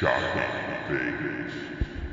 Shocking 0.00 0.76
things. 0.88 2.03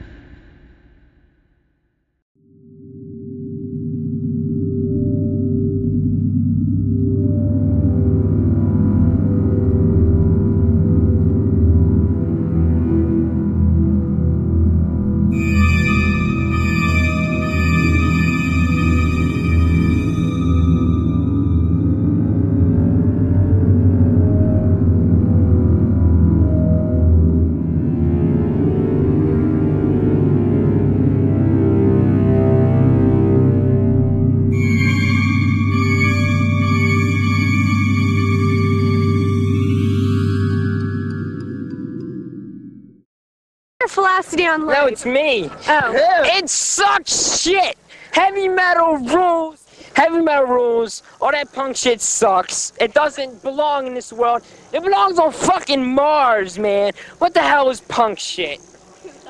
Velocity 44.60 44.64
online. 44.64 44.84
No, 44.84 44.88
it's 44.88 45.06
me. 45.06 45.50
Oh. 45.68 45.94
It 46.38 46.50
sucks 46.50 47.42
shit. 47.42 47.78
Heavy 48.12 48.48
metal 48.48 48.98
rules. 48.98 49.66
Heavy 49.96 50.22
metal 50.22 50.46
rules. 50.46 51.04
All 51.20 51.32
that 51.32 51.52
punk 51.54 51.76
shit 51.76 52.02
sucks. 52.02 52.74
It 52.80 52.94
doesn't 52.94 53.42
belong 53.42 53.88
in 53.88 53.94
this 53.94 54.12
world. 54.14 54.44
It 54.74 54.84
belongs 54.84 55.20
on 55.20 55.32
fucking 55.32 55.94
Mars, 55.94 56.58
man. 56.58 56.94
What 57.20 57.34
the 57.34 57.42
hell 57.42 57.70
is 57.70 57.82
punk 57.82 58.20
shit? 58.20 58.60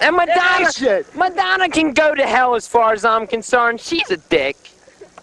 And 0.01 0.15
Madonna, 0.15 0.71
shit. 0.71 1.15
Madonna 1.15 1.69
can 1.69 1.93
go 1.93 2.15
to 2.15 2.25
hell 2.25 2.55
as 2.55 2.67
far 2.67 2.93
as 2.93 3.05
I'm 3.05 3.27
concerned. 3.27 3.79
She's 3.79 4.09
a 4.09 4.17
dick. 4.17 4.55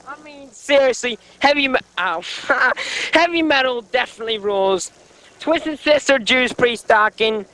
I 0.07 0.21
mean, 0.23 0.51
seriously, 0.51 1.19
heavy 1.41 1.69
me- 1.69 1.79
ow. 1.99 2.23
Oh, 2.49 2.73
heavy 3.13 3.43
metal 3.43 3.83
definitely 3.83 4.39
rules. 4.39 4.93
Twisted 5.41 5.79
Sister, 5.79 6.19
Judas 6.19 6.53
Priest, 6.53 6.89
Dokken. 6.89 7.45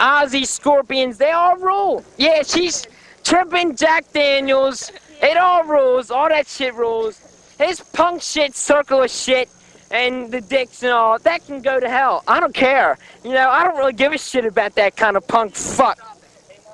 Ozzy, 0.00 0.46
Scorpions, 0.46 1.18
they 1.18 1.30
all 1.30 1.56
rule. 1.56 2.02
Yeah, 2.16 2.42
she's 2.42 2.86
tripping 3.22 3.76
Jack 3.76 4.10
Daniels. 4.12 4.90
It 5.22 5.36
all 5.36 5.64
rules. 5.64 6.10
All 6.10 6.30
that 6.30 6.48
shit 6.48 6.74
rules. 6.74 7.54
His 7.58 7.80
punk 7.80 8.22
shit, 8.22 8.54
circle 8.56 9.02
of 9.02 9.10
shit, 9.10 9.50
and 9.90 10.32
the 10.32 10.40
dicks 10.40 10.82
and 10.82 10.92
all, 10.92 11.18
that 11.18 11.44
can 11.44 11.60
go 11.60 11.78
to 11.78 11.90
hell. 11.90 12.24
I 12.26 12.40
don't 12.40 12.54
care. 12.54 12.96
You 13.22 13.34
know, 13.34 13.50
I 13.50 13.62
don't 13.62 13.76
really 13.76 13.92
give 13.92 14.14
a 14.14 14.18
shit 14.18 14.46
about 14.46 14.74
that 14.76 14.96
kind 14.96 15.18
of 15.18 15.28
punk 15.28 15.54
fuck. 15.54 15.98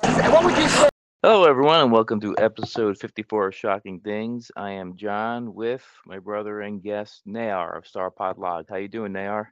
What 0.01 0.45
would 0.45 0.57
you 0.57 0.69
say? 0.69 0.87
Hello, 1.21 1.43
everyone, 1.43 1.81
and 1.81 1.91
welcome 1.91 2.21
to 2.21 2.33
episode 2.37 2.97
54 2.97 3.47
of 3.47 3.55
Shocking 3.55 3.99
Things. 3.99 4.51
I 4.55 4.71
am 4.71 4.95
John 4.95 5.53
with 5.53 5.83
my 6.05 6.19
brother 6.19 6.61
and 6.61 6.81
guest 6.81 7.23
Nayar 7.27 7.77
of 7.77 7.83
Starpod 7.83 8.37
Log. 8.37 8.67
How 8.69 8.77
you 8.77 8.87
doing, 8.87 9.11
Nayar? 9.11 9.47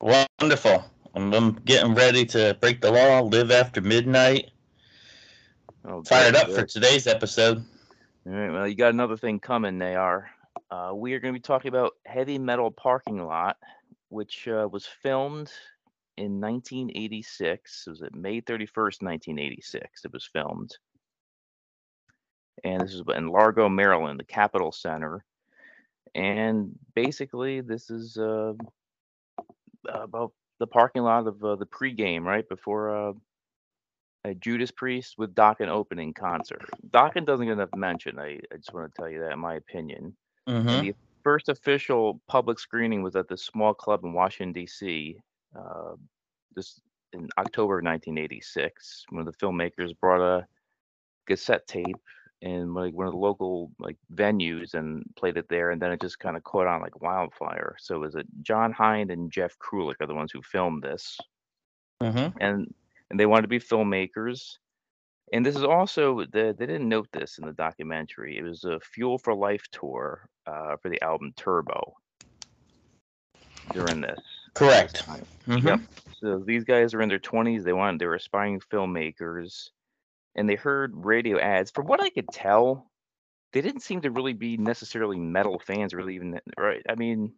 Wonderful. 0.00 0.84
I'm, 1.14 1.32
I'm 1.32 1.52
getting 1.52 1.94
ready 1.94 2.24
to 2.26 2.56
break 2.60 2.80
the 2.80 2.90
law, 2.90 3.20
live 3.20 3.50
after 3.50 3.80
midnight. 3.80 4.50
Oh, 5.84 6.02
Fired 6.02 6.34
good, 6.34 6.42
up 6.42 6.50
for 6.50 6.64
today's 6.64 7.06
episode. 7.06 7.64
All 8.26 8.32
right, 8.32 8.50
well, 8.50 8.68
you 8.68 8.74
got 8.74 8.92
another 8.92 9.16
thing 9.16 9.40
coming, 9.40 9.78
Nayar. 9.78 10.26
Uh, 10.70 10.92
we 10.94 11.14
are 11.14 11.20
going 11.20 11.34
to 11.34 11.38
be 11.38 11.42
talking 11.42 11.68
about 11.68 11.94
Heavy 12.06 12.38
Metal 12.38 12.70
Parking 12.70 13.26
Lot, 13.26 13.56
which 14.08 14.46
uh, 14.46 14.68
was 14.70 14.86
filmed 14.86 15.50
in 16.16 16.40
1986. 16.40 17.84
It 17.86 17.90
was 17.90 18.02
at 18.02 18.14
May 18.14 18.40
31st, 18.40 19.02
1986. 19.02 20.04
It 20.04 20.12
was 20.12 20.28
filmed. 20.32 20.76
And 22.62 22.82
this 22.82 22.92
is 22.92 23.02
in 23.16 23.28
Largo, 23.28 23.68
Maryland, 23.68 24.20
the 24.20 24.24
Capital 24.24 24.70
Centre. 24.70 25.24
And 26.14 26.78
basically, 26.94 27.62
this 27.62 27.90
is 27.90 28.16
uh, 28.18 28.52
about 29.88 30.32
the 30.60 30.66
parking 30.66 31.02
lot 31.02 31.26
of 31.26 31.42
uh, 31.42 31.56
the 31.56 31.66
pregame, 31.66 32.22
right 32.22 32.48
before 32.48 32.94
uh, 32.94 33.12
a 34.24 34.34
Judas 34.34 34.70
Priest 34.70 35.16
with 35.18 35.34
Dokken 35.34 35.68
opening 35.68 36.12
concert. 36.12 36.62
Dokken 36.90 37.26
doesn't 37.26 37.46
get 37.46 37.52
enough 37.52 37.74
mention. 37.74 38.18
I, 38.18 38.38
I 38.52 38.56
just 38.56 38.72
want 38.72 38.94
to 38.94 39.00
tell 39.00 39.10
you 39.10 39.20
that, 39.20 39.32
in 39.32 39.38
my 39.38 39.54
opinion. 39.54 40.14
Mm-hmm. 40.48 40.82
The 40.82 40.94
first 41.24 41.48
official 41.48 42.20
public 42.28 42.58
screening 42.58 43.02
was 43.02 43.16
at 43.16 43.28
this 43.28 43.42
small 43.42 43.74
club 43.74 44.04
in 44.04 44.12
Washington 44.12 44.52
D.C. 44.52 45.18
Uh, 45.58 45.94
this 46.54 46.80
in 47.12 47.28
October 47.38 47.78
of 47.78 47.84
1986, 47.84 49.06
when 49.10 49.24
the 49.24 49.32
filmmakers 49.32 49.98
brought 49.98 50.20
a 50.20 50.46
cassette 51.26 51.66
tape 51.66 51.96
in 52.42 52.74
like 52.74 52.94
one 52.94 53.06
of 53.06 53.12
the 53.12 53.18
local 53.18 53.70
like 53.78 53.96
venues 54.14 54.74
and 54.74 55.04
played 55.16 55.36
it 55.36 55.48
there, 55.48 55.70
and 55.70 55.80
then 55.80 55.92
it 55.92 56.00
just 56.00 56.18
kind 56.18 56.36
of 56.36 56.44
caught 56.44 56.66
on 56.66 56.80
like 56.80 57.00
wildfire. 57.02 57.76
So 57.78 57.96
it 57.96 57.98
was 57.98 58.14
it 58.14 58.26
John 58.42 58.72
Heyn 58.72 59.12
and 59.12 59.30
Jeff 59.30 59.56
Krulik 59.58 59.96
are 60.00 60.06
the 60.06 60.14
ones 60.14 60.32
who 60.32 60.42
filmed 60.42 60.82
this 60.82 61.18
Mm-hmm. 62.02 62.38
and 62.40 62.74
and 63.10 63.20
they 63.20 63.26
wanted 63.26 63.42
to 63.42 63.48
be 63.48 63.58
filmmakers. 63.58 64.56
And 65.32 65.46
this 65.46 65.56
is 65.56 65.64
also 65.64 66.24
the, 66.24 66.54
they 66.58 66.66
didn't 66.66 66.88
note 66.88 67.08
this 67.12 67.38
in 67.38 67.46
the 67.46 67.52
documentary. 67.52 68.36
It 68.36 68.42
was 68.42 68.64
a 68.64 68.80
Fuel 68.80 69.16
for 69.16 69.34
Life 69.34 69.64
tour 69.70 70.28
uh, 70.46 70.76
for 70.76 70.88
the 70.88 71.00
album 71.02 71.32
Turbo 71.36 71.94
during 73.72 74.00
this. 74.00 74.20
Correct. 74.54 75.04
Mm-hmm. 75.46 75.66
Yep. 75.68 75.80
So 76.20 76.38
these 76.44 76.64
guys 76.64 76.94
are 76.94 77.02
in 77.02 77.08
their 77.08 77.20
20s. 77.20 77.62
They 77.62 77.72
wanted 77.72 78.00
they 78.00 78.06
were 78.06 78.16
aspiring 78.16 78.60
filmmakers, 78.72 79.70
and 80.34 80.48
they 80.48 80.54
heard 80.54 80.92
radio 80.94 81.38
ads. 81.38 81.70
From 81.70 81.86
what 81.86 82.00
I 82.00 82.10
could 82.10 82.28
tell, 82.32 82.90
they 83.52 83.60
didn't 83.60 83.82
seem 83.82 84.02
to 84.02 84.10
really 84.10 84.32
be 84.32 84.56
necessarily 84.56 85.18
metal 85.18 85.58
fans, 85.58 85.94
really 85.94 86.14
even 86.14 86.40
right. 86.58 86.82
I 86.88 86.94
mean, 86.94 87.32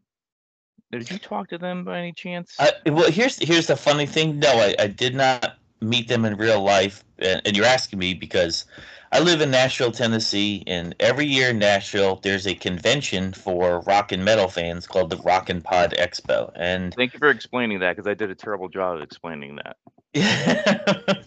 did 0.90 1.10
you 1.10 1.18
talk 1.18 1.48
to 1.48 1.58
them 1.58 1.84
by 1.84 1.98
any 1.98 2.12
chance? 2.12 2.54
Uh, 2.58 2.70
well, 2.86 3.10
here's 3.10 3.38
here's 3.38 3.66
the 3.66 3.76
funny 3.76 4.06
thing. 4.06 4.38
No, 4.38 4.50
I, 4.52 4.74
I 4.78 4.86
did 4.88 5.14
not 5.14 5.56
meet 5.80 6.08
them 6.08 6.24
in 6.24 6.36
real 6.36 6.62
life, 6.62 7.02
and, 7.18 7.40
and 7.44 7.56
you're 7.56 7.66
asking 7.66 7.98
me 7.98 8.14
because 8.14 8.66
I 9.10 9.20
live 9.20 9.40
in 9.40 9.50
Nashville, 9.50 9.90
Tennessee, 9.90 10.62
and 10.66 10.94
every 11.00 11.26
year 11.26 11.50
in 11.50 11.58
Nashville 11.58 12.20
there's 12.22 12.46
a 12.46 12.54
convention 12.54 13.32
for 13.32 13.80
rock 13.80 14.12
and 14.12 14.24
metal 14.24 14.48
fans 14.48 14.86
called 14.86 15.10
the 15.10 15.16
Rock 15.18 15.48
and 15.48 15.64
Pod 15.64 15.94
Expo, 15.98 16.52
and 16.54 16.94
Thank 16.94 17.14
you 17.14 17.18
for 17.18 17.30
explaining 17.30 17.80
that 17.80 17.96
because 17.96 18.08
I 18.08 18.14
did 18.14 18.30
a 18.30 18.34
terrible 18.34 18.68
job 18.68 18.96
of 18.96 19.02
explaining 19.02 19.58
that. 19.64 19.76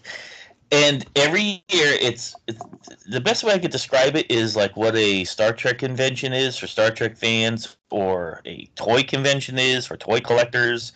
and 0.72 1.06
every 1.14 1.62
year 1.68 1.96
it's, 2.00 2.34
it's 2.46 2.60
the 3.06 3.20
best 3.20 3.44
way 3.44 3.54
I 3.54 3.58
could 3.58 3.70
describe 3.70 4.16
it 4.16 4.30
is 4.30 4.56
like 4.56 4.76
what 4.76 4.96
a 4.96 5.24
Star 5.24 5.52
Trek 5.52 5.78
convention 5.78 6.32
is 6.32 6.56
for 6.56 6.66
Star 6.66 6.90
Trek 6.90 7.16
fans 7.16 7.76
or 7.90 8.40
a 8.44 8.66
toy 8.74 9.02
convention 9.02 9.58
is 9.58 9.86
for 9.86 9.96
toy 9.96 10.20
collectors. 10.20 10.92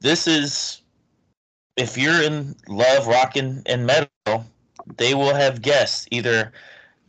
This 0.00 0.26
is 0.26 0.82
if 1.76 1.98
you're 1.98 2.22
in 2.22 2.54
love 2.68 3.06
rock 3.06 3.36
and, 3.36 3.62
and 3.66 3.86
metal, 3.86 4.46
they 4.96 5.14
will 5.14 5.34
have 5.34 5.62
guests, 5.62 6.06
either 6.10 6.52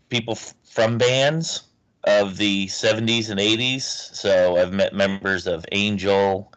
people 0.10 0.34
f- 0.34 0.54
from 0.64 0.98
bands 0.98 1.64
of 2.06 2.38
the 2.38 2.68
70s 2.68 3.30
and 3.30 3.40
80s. 3.40 3.82
So 3.84 4.58
I've 4.58 4.74
met 4.74 4.94
members 4.94 5.48
of 5.48 5.66
Angel, 5.72 6.52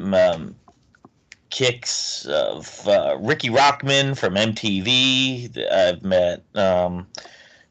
um, 0.00 0.54
Kix 1.50 2.26
of 2.26 2.86
uh, 2.88 3.16
Riki 3.20 3.48
Rachtman 3.48 4.16
from 4.16 4.34
MTV. 4.34 5.70
I've 5.70 6.02
met 6.02 6.42
um, 6.54 7.06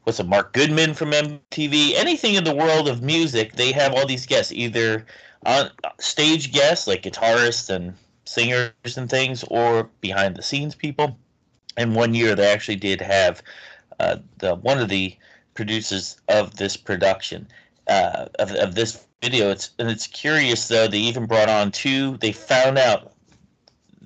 what's 0.04 0.20
a 0.20 0.24
Mark 0.24 0.52
Goodman 0.52 0.94
from 0.94 1.10
MTV. 1.10 1.94
Anything 1.94 2.34
in 2.34 2.44
the 2.44 2.54
world 2.54 2.88
of 2.88 3.02
music, 3.02 3.52
they 3.52 3.72
have 3.72 3.92
all 3.92 4.06
these 4.06 4.26
guests, 4.26 4.52
either 4.52 5.04
on 5.44 5.70
stage 5.98 6.52
guests 6.52 6.86
like 6.86 7.02
guitarists 7.02 7.70
and 7.70 7.94
singers 8.24 8.96
and 8.96 9.10
things, 9.10 9.44
or 9.44 9.90
behind 10.00 10.36
the 10.36 10.42
scenes 10.42 10.74
people. 10.74 11.18
And 11.76 11.94
one 11.94 12.14
year 12.14 12.34
they 12.34 12.50
actually 12.50 12.76
did 12.76 13.00
have 13.00 13.42
uh, 14.00 14.16
the 14.38 14.54
one 14.54 14.78
of 14.78 14.88
the 14.88 15.16
producers 15.54 16.20
of 16.28 16.56
this 16.56 16.76
production 16.76 17.48
uh, 17.88 18.26
of, 18.38 18.52
of 18.52 18.74
this 18.74 19.06
video. 19.22 19.50
It's 19.50 19.70
and 19.78 19.90
it's 19.90 20.06
curious 20.06 20.68
though. 20.68 20.86
They 20.86 20.98
even 20.98 21.26
brought 21.26 21.48
on 21.48 21.70
two. 21.72 22.16
They 22.18 22.32
found 22.32 22.78
out 22.78 23.12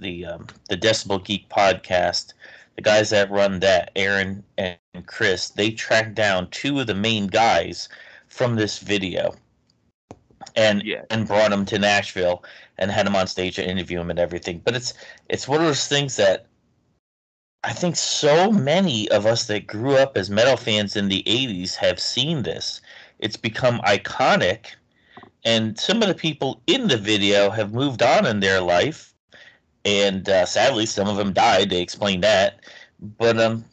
the 0.01 0.27
um, 0.27 0.47
the 0.69 0.77
Decibel 0.77 1.25
Geek 1.25 1.49
podcast, 1.49 2.35
the 2.77 2.83
guys 2.83 3.11
that 3.11 3.31
run 3.31 3.61
that, 3.61 3.91
Aaron 3.97 4.45
and 4.59 4.79
Chris, 5.07 5.49
they 5.51 5.71
tracked 5.71 6.15
down 6.15 6.49
two 6.51 6.81
of 6.81 6.87
the 6.87 6.95
main 6.95 7.29
guys 7.29 7.89
from 8.29 8.57
this 8.57 8.79
video, 8.79 9.35
and 10.57 10.83
Yeah. 10.85 11.03
and 11.11 11.27
brought 11.27 11.51
them 11.51 11.65
to 11.67 11.79
Nashville 11.79 12.45
and 12.79 12.91
had 12.91 13.07
them 13.07 13.17
on 13.17 13.27
stage 13.27 13.57
to 13.57 13.69
interview 13.69 13.99
them 13.99 14.11
and 14.11 14.19
everything. 14.19 14.61
But 14.65 14.77
it's 14.77 14.95
it's 15.29 15.49
one 15.49 15.61
of 15.61 15.67
those 15.67 15.87
things 15.87 16.17
that 16.17 16.47
I 17.63 17.73
think 17.73 17.97
so 17.97 18.51
many 18.51 19.09
of 19.11 19.27
us 19.27 19.47
that 19.47 19.67
grew 19.67 19.97
up 19.97 20.17
as 20.17 20.31
metal 20.31 20.57
fans 20.57 20.97
in 20.97 21.09
the 21.09 21.23
'80s 21.27 21.77
have 21.77 22.01
seen 22.01 22.43
this. 22.43 22.81
It's 23.19 23.37
become 23.37 23.81
iconic, 23.81 24.77
and 25.45 25.79
some 25.79 26.03
of 26.03 26.09
the 26.09 26.15
people 26.15 26.63
in 26.67 26.89
the 26.89 26.97
video 26.97 27.51
have 27.51 27.73
moved 27.75 28.03
on 28.03 28.27
in 28.27 28.41
their 28.41 28.61
life 28.61 29.10
and 29.85 30.29
uh, 30.29 30.47
sadly, 30.47 30.87
some 30.87 31.09
of 31.09 31.17
them 31.17 31.33
died. 31.33 31.71
They 31.71 31.81
explained 31.81 32.23
that, 32.25 32.61
but 33.19 33.39
um, 33.39 33.65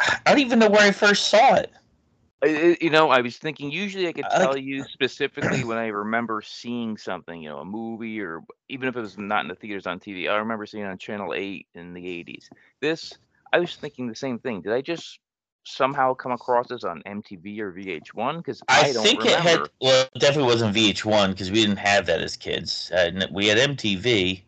I 0.00 0.18
don't 0.26 0.38
even 0.38 0.58
know 0.58 0.70
where 0.70 0.82
I 0.82 0.90
first 0.90 1.28
saw 1.28 1.54
it. 1.54 1.72
You 2.80 2.90
know, 2.90 3.10
I 3.10 3.20
was 3.20 3.36
thinking 3.36 3.70
usually 3.70 4.06
I 4.06 4.12
could 4.12 4.24
I 4.26 4.38
like- 4.38 4.46
tell 4.46 4.56
you 4.56 4.84
specifically 4.84 5.64
when 5.64 5.76
I 5.76 5.88
remember 5.88 6.40
seeing 6.40 6.96
something, 6.96 7.42
you 7.42 7.48
know, 7.48 7.58
a 7.58 7.64
movie 7.64 8.20
or 8.20 8.44
even 8.68 8.88
if 8.88 8.96
it 8.96 9.00
was 9.00 9.18
not 9.18 9.42
in 9.42 9.48
the 9.48 9.56
theaters 9.56 9.88
on 9.88 9.98
TV. 9.98 10.30
I 10.30 10.36
remember 10.36 10.64
seeing 10.64 10.84
it 10.84 10.88
on 10.88 10.98
Channel 10.98 11.34
8 11.34 11.66
in 11.74 11.94
the 11.94 12.00
80s. 12.00 12.48
This, 12.80 13.12
I 13.52 13.58
was 13.58 13.74
thinking 13.74 14.06
the 14.06 14.14
same 14.14 14.38
thing. 14.38 14.60
Did 14.60 14.72
I 14.72 14.82
just 14.82 15.18
somehow 15.64 16.14
come 16.14 16.30
across 16.30 16.68
this 16.68 16.84
on 16.84 17.02
MTV 17.06 17.58
or 17.58 17.72
VH1? 17.72 18.36
Because 18.36 18.62
I, 18.68 18.82
I, 18.82 18.92
don't 18.92 19.02
think 19.02 19.24
remember. 19.24 19.48
it 19.48 19.58
had. 19.58 19.68
Well, 19.80 20.08
it 20.14 20.20
definitely 20.20 20.52
wasn't 20.52 20.76
VH1 20.76 21.30
because 21.30 21.50
we 21.50 21.60
didn't 21.62 21.78
have 21.78 22.06
that 22.06 22.20
as 22.20 22.36
kids. 22.36 22.92
Uh, 22.92 23.26
we 23.32 23.48
had 23.48 23.58
MTV, 23.58 24.42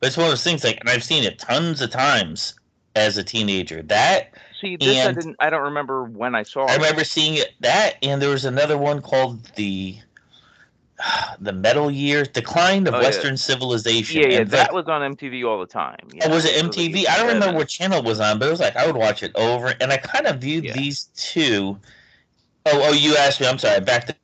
but 0.00 0.06
it's 0.08 0.16
one 0.16 0.26
of 0.26 0.30
those 0.32 0.44
things 0.44 0.64
like, 0.64 0.78
and 0.80 0.88
I've 0.88 1.04
seen 1.04 1.24
it 1.24 1.38
tons 1.38 1.80
of 1.80 1.90
times 1.90 2.54
as 2.96 3.16
a 3.16 3.24
teenager. 3.24 3.82
That 3.82 4.32
See, 4.60 4.76
this 4.76 5.06
I 5.06 5.12
didn't. 5.12 5.36
I 5.38 5.50
don't 5.50 5.62
remember 5.62 6.04
when 6.04 6.34
I 6.34 6.42
saw 6.42 6.64
it. 6.64 6.70
I 6.70 6.74
it. 6.74 6.78
remember 6.78 7.04
seeing 7.04 7.34
it. 7.34 7.54
That 7.60 7.96
and 8.02 8.20
there 8.20 8.30
was 8.30 8.44
another 8.44 8.76
one 8.76 9.00
called 9.02 9.44
the 9.56 9.98
the 11.38 11.52
Metal 11.52 11.90
Year 11.90 12.24
Decline 12.24 12.86
of 12.88 12.94
Oh, 12.94 12.98
yeah. 12.98 13.04
Western 13.04 13.36
Civilization. 13.36 14.20
Yeah, 14.20 14.28
yeah, 14.28 14.38
And, 14.40 14.50
that 14.50 14.72
like, 14.74 14.86
was 14.86 14.88
on 14.88 15.14
MTV 15.14 15.46
all 15.48 15.60
the 15.60 15.66
time. 15.66 15.96
Oh, 16.22 16.28
was 16.30 16.44
it 16.44 16.60
like 16.60 16.72
MTV? 16.72 17.08
I 17.08 17.16
don't 17.16 17.28
remember 17.28 17.56
what 17.56 17.68
channel 17.68 17.98
it 17.98 18.04
was 18.04 18.18
on, 18.20 18.38
but 18.40 18.48
it 18.48 18.50
was 18.50 18.60
like 18.60 18.74
I 18.76 18.84
would 18.86 18.96
watch 18.96 19.22
it 19.22 19.30
over, 19.36 19.74
and 19.80 19.92
I 19.92 19.96
kind 19.98 20.26
of 20.26 20.40
viewed 20.40 20.64
Yeah. 20.64 20.72
these 20.72 21.04
two. 21.16 21.78
Oh, 22.66 22.88
oh, 22.88 22.92
you 22.92 23.16
asked 23.16 23.40
me. 23.40 23.46
I'm 23.46 23.58
sorry. 23.58 23.80
Back 23.80 24.06
to 24.06 24.16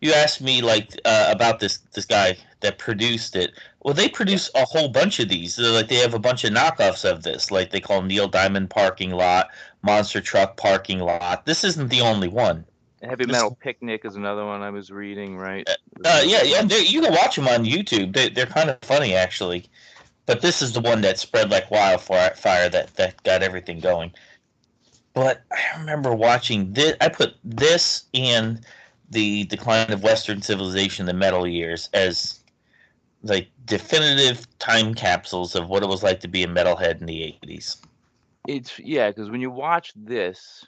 you 0.00 0.12
asked 0.12 0.40
me 0.40 0.62
like 0.62 0.98
uh, 1.04 1.28
about 1.30 1.60
this 1.60 1.78
this 1.92 2.04
guy 2.04 2.36
that 2.60 2.78
produced 2.78 3.36
it. 3.36 3.52
Well, 3.82 3.94
they 3.94 4.08
produce 4.08 4.50
a 4.54 4.64
whole 4.64 4.88
bunch 4.88 5.18
of 5.18 5.28
these. 5.28 5.56
They're 5.56 5.72
like 5.72 5.88
they 5.88 5.96
have 5.96 6.14
a 6.14 6.18
bunch 6.18 6.44
of 6.44 6.52
knockoffs 6.52 7.08
of 7.08 7.22
this. 7.22 7.50
Like 7.50 7.70
they 7.70 7.80
call 7.80 8.02
Neil 8.02 8.28
Diamond 8.28 8.70
Parking 8.70 9.10
Lot, 9.10 9.48
Monster 9.82 10.20
Truck 10.20 10.56
Parking 10.56 11.00
Lot. 11.00 11.46
This 11.46 11.64
isn't 11.64 11.88
the 11.88 12.00
only 12.00 12.28
one. 12.28 12.64
Heavy 13.02 13.24
this- 13.24 13.32
Metal 13.32 13.56
Picnic 13.60 14.04
is 14.04 14.14
another 14.16 14.46
one 14.46 14.62
I 14.62 14.70
was 14.70 14.90
reading. 14.90 15.36
Right? 15.36 15.68
Uh, 16.04 16.22
yeah, 16.24 16.42
yeah, 16.42 16.62
you 16.62 17.00
can 17.00 17.12
watch 17.12 17.36
them 17.36 17.48
on 17.48 17.64
YouTube. 17.64 18.14
They, 18.14 18.28
they're 18.28 18.46
kind 18.46 18.70
of 18.70 18.78
funny, 18.82 19.14
actually. 19.14 19.66
But 20.26 20.40
this 20.40 20.62
is 20.62 20.72
the 20.72 20.80
one 20.80 21.00
that 21.00 21.18
spread 21.18 21.50
like 21.50 21.70
wildfire. 21.70 22.34
Fire 22.34 22.68
that 22.68 22.94
that 22.94 23.22
got 23.24 23.42
everything 23.42 23.80
going. 23.80 24.12
But 25.14 25.42
I 25.52 25.78
remember 25.78 26.14
watching 26.14 26.72
this. 26.72 26.94
I 27.00 27.08
put 27.08 27.34
this 27.44 28.04
and 28.14 28.64
the 29.12 29.44
decline 29.44 29.92
of 29.92 30.02
Western 30.02 30.42
civilization, 30.42 31.06
the 31.06 31.14
Metal 31.14 31.46
Years, 31.46 31.88
as 31.92 32.40
like 33.22 33.48
definitive 33.66 34.46
time 34.58 34.94
capsules 34.94 35.54
of 35.54 35.68
what 35.68 35.82
it 35.82 35.88
was 35.88 36.02
like 36.02 36.18
to 36.20 36.28
be 36.28 36.42
a 36.42 36.48
metalhead 36.48 37.00
in 37.00 37.06
the 37.06 37.38
'80s. 37.44 37.76
It's 38.48 38.78
yeah, 38.78 39.08
because 39.08 39.30
when 39.30 39.40
you 39.40 39.50
watch 39.50 39.92
this, 39.94 40.64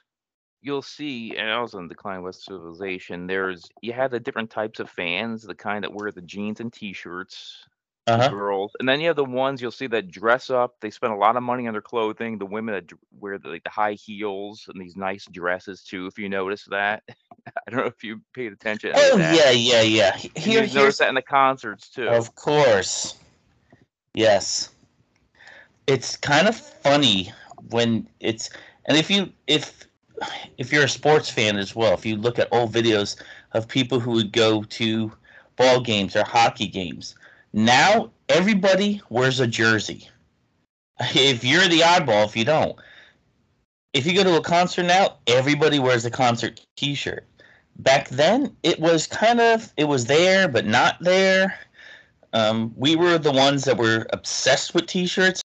you'll 0.63 0.83
see, 0.83 1.37
and 1.37 1.51
also 1.51 1.79
in 1.79 1.89
the 1.89 1.95
Decline 1.95 2.19
of 2.19 2.25
West 2.25 2.45
Civilization, 2.45 3.27
there's 3.27 3.69
you 3.83 3.93
have 3.93 4.11
the 4.11 4.21
different 4.21 4.51
types 4.51 4.79
of 4.79 4.91
fans, 4.91 5.43
the 5.43 5.55
kind 5.55 5.83
that 5.83 5.93
wear 5.93 6.13
the 6.13 6.23
jeans 6.23 6.61
and 6.61 6.73
t-shirts, 6.73 7.67
Uh 8.07 8.19
huh. 8.19 8.29
girls, 8.29 8.73
and 8.79 8.87
then 8.87 9.01
you 9.01 9.07
have 9.07 9.17
the 9.17 9.25
ones 9.25 9.63
you'll 9.63 9.71
see 9.71 9.87
that 9.87 10.11
dress 10.11 10.51
up. 10.51 10.75
They 10.81 10.91
spend 10.91 11.15
a 11.15 11.17
lot 11.17 11.37
of 11.37 11.43
money 11.43 11.67
on 11.67 11.73
their 11.73 11.81
clothing. 11.81 12.37
The 12.37 12.45
women 12.45 12.75
that 12.75 12.93
wear 13.19 13.39
the, 13.39 13.49
like 13.49 13.65
the 13.65 13.71
high 13.71 13.95
heels 13.95 14.69
and 14.69 14.79
these 14.79 14.95
nice 14.95 15.25
dresses 15.25 15.83
too. 15.83 16.07
If 16.07 16.19
you 16.19 16.29
notice 16.29 16.67
that, 16.71 17.03
I 17.09 17.71
don't 17.71 17.81
know 17.81 17.87
if 17.87 18.05
you 18.05 18.21
paid 18.35 18.53
attention. 18.53 18.93
to 18.93 18.99
any 18.99 19.11
of 19.11 19.15
Oh 19.15 19.35
yeah, 19.35 19.51
yeah, 19.51 19.81
yeah. 19.81 20.17
Here, 20.17 20.65
you 20.65 20.75
notice 20.75 20.99
that 20.99 21.09
in 21.09 21.15
the 21.15 21.23
concerts 21.23 21.89
too. 21.89 22.07
Of 22.09 22.35
course. 22.35 23.15
Yes. 24.13 24.69
It's 25.87 26.17
kind 26.17 26.47
of 26.47 26.57
funny 26.57 27.33
when 27.71 28.07
it's 28.21 28.51
and 28.87 28.97
if 28.99 29.11
you 29.11 29.33
if 29.47 29.87
if 30.59 30.73
you're 30.73 30.85
a 30.85 30.89
sports 30.89 31.31
fan 31.31 31.57
as 31.57 31.75
well, 31.75 31.95
if 31.95 32.07
you 32.07 32.17
look 32.17 32.39
at 32.39 32.49
old 32.53 32.73
videos 32.73 33.17
of 33.53 33.69
people 33.69 34.01
who 34.01 34.13
would 34.13 34.33
go 34.33 34.63
to 34.63 35.13
ball 35.57 35.81
games 35.81 36.17
or 36.17 36.25
hockey 36.25 36.67
games, 36.67 37.15
now 37.55 38.11
everybody 38.29 39.01
wears 39.09 39.39
a 39.39 39.47
jersey. 39.47 40.09
If 41.01 41.45
you're 41.45 41.69
the 41.69 41.81
oddball, 41.81 42.27
if 42.27 42.37
you 42.37 42.45
don't. 42.45 42.77
If 43.93 44.07
you 44.07 44.15
go 44.15 44.25
to 44.25 44.37
a 44.37 44.43
concert 44.43 44.83
now, 44.85 45.19
everybody 45.29 45.79
wears 45.79 46.05
a 46.05 46.11
concert 46.11 46.61
t-shirt. 46.77 47.25
Back 47.77 48.09
then, 48.09 48.57
it 48.65 48.81
was 48.81 49.07
kind 49.07 49.41
of 49.41 49.73
it 49.77 49.85
was 49.85 50.07
there 50.07 50.49
but 50.49 50.67
not 50.67 50.97
there. 51.01 51.59
Um, 52.33 52.73
we 52.77 52.97
were 52.97 53.19
the 53.19 53.31
ones 53.33 53.65
that 53.65 53.79
were 53.79 54.07
obsessed 54.13 54.75
with 54.75 54.87
T-shirts. 54.87 55.41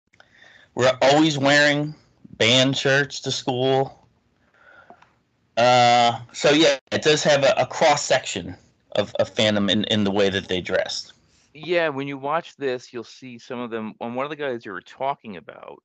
We're 0.75 0.98
always 1.01 1.38
wearing 1.38 1.94
band 2.38 2.77
shirts 2.77 3.19
to 3.21 3.31
school. 3.31 4.07
Uh, 5.57 6.19
so 6.31 6.51
yeah, 6.51 6.77
it 6.94 7.01
does 7.01 7.24
have 7.24 7.44
a, 7.44 7.53
a 7.57 7.65
cross 7.65 8.03
section 8.03 8.56
of, 8.94 9.13
of 9.19 9.33
fandom 9.33 9.69
in, 9.69 9.83
in 9.86 10.06
the 10.06 10.12
way 10.12 10.30
that 10.30 10.48
they 10.48 10.62
dressed. 10.62 11.12
Yeah, 11.59 11.89
when 11.89 12.07
you 12.07 12.19
watch 12.19 12.56
this, 12.57 12.94
you'll 12.94 13.04
see 13.04 13.39
some 13.39 13.59
of 13.59 13.71
them. 13.71 13.95
On 14.00 14.13
one 14.13 14.25
of 14.25 14.30
the 14.30 14.36
guys 14.36 14.63
you 14.63 14.71
were 14.71 14.81
talking 14.81 15.38
about, 15.38 15.81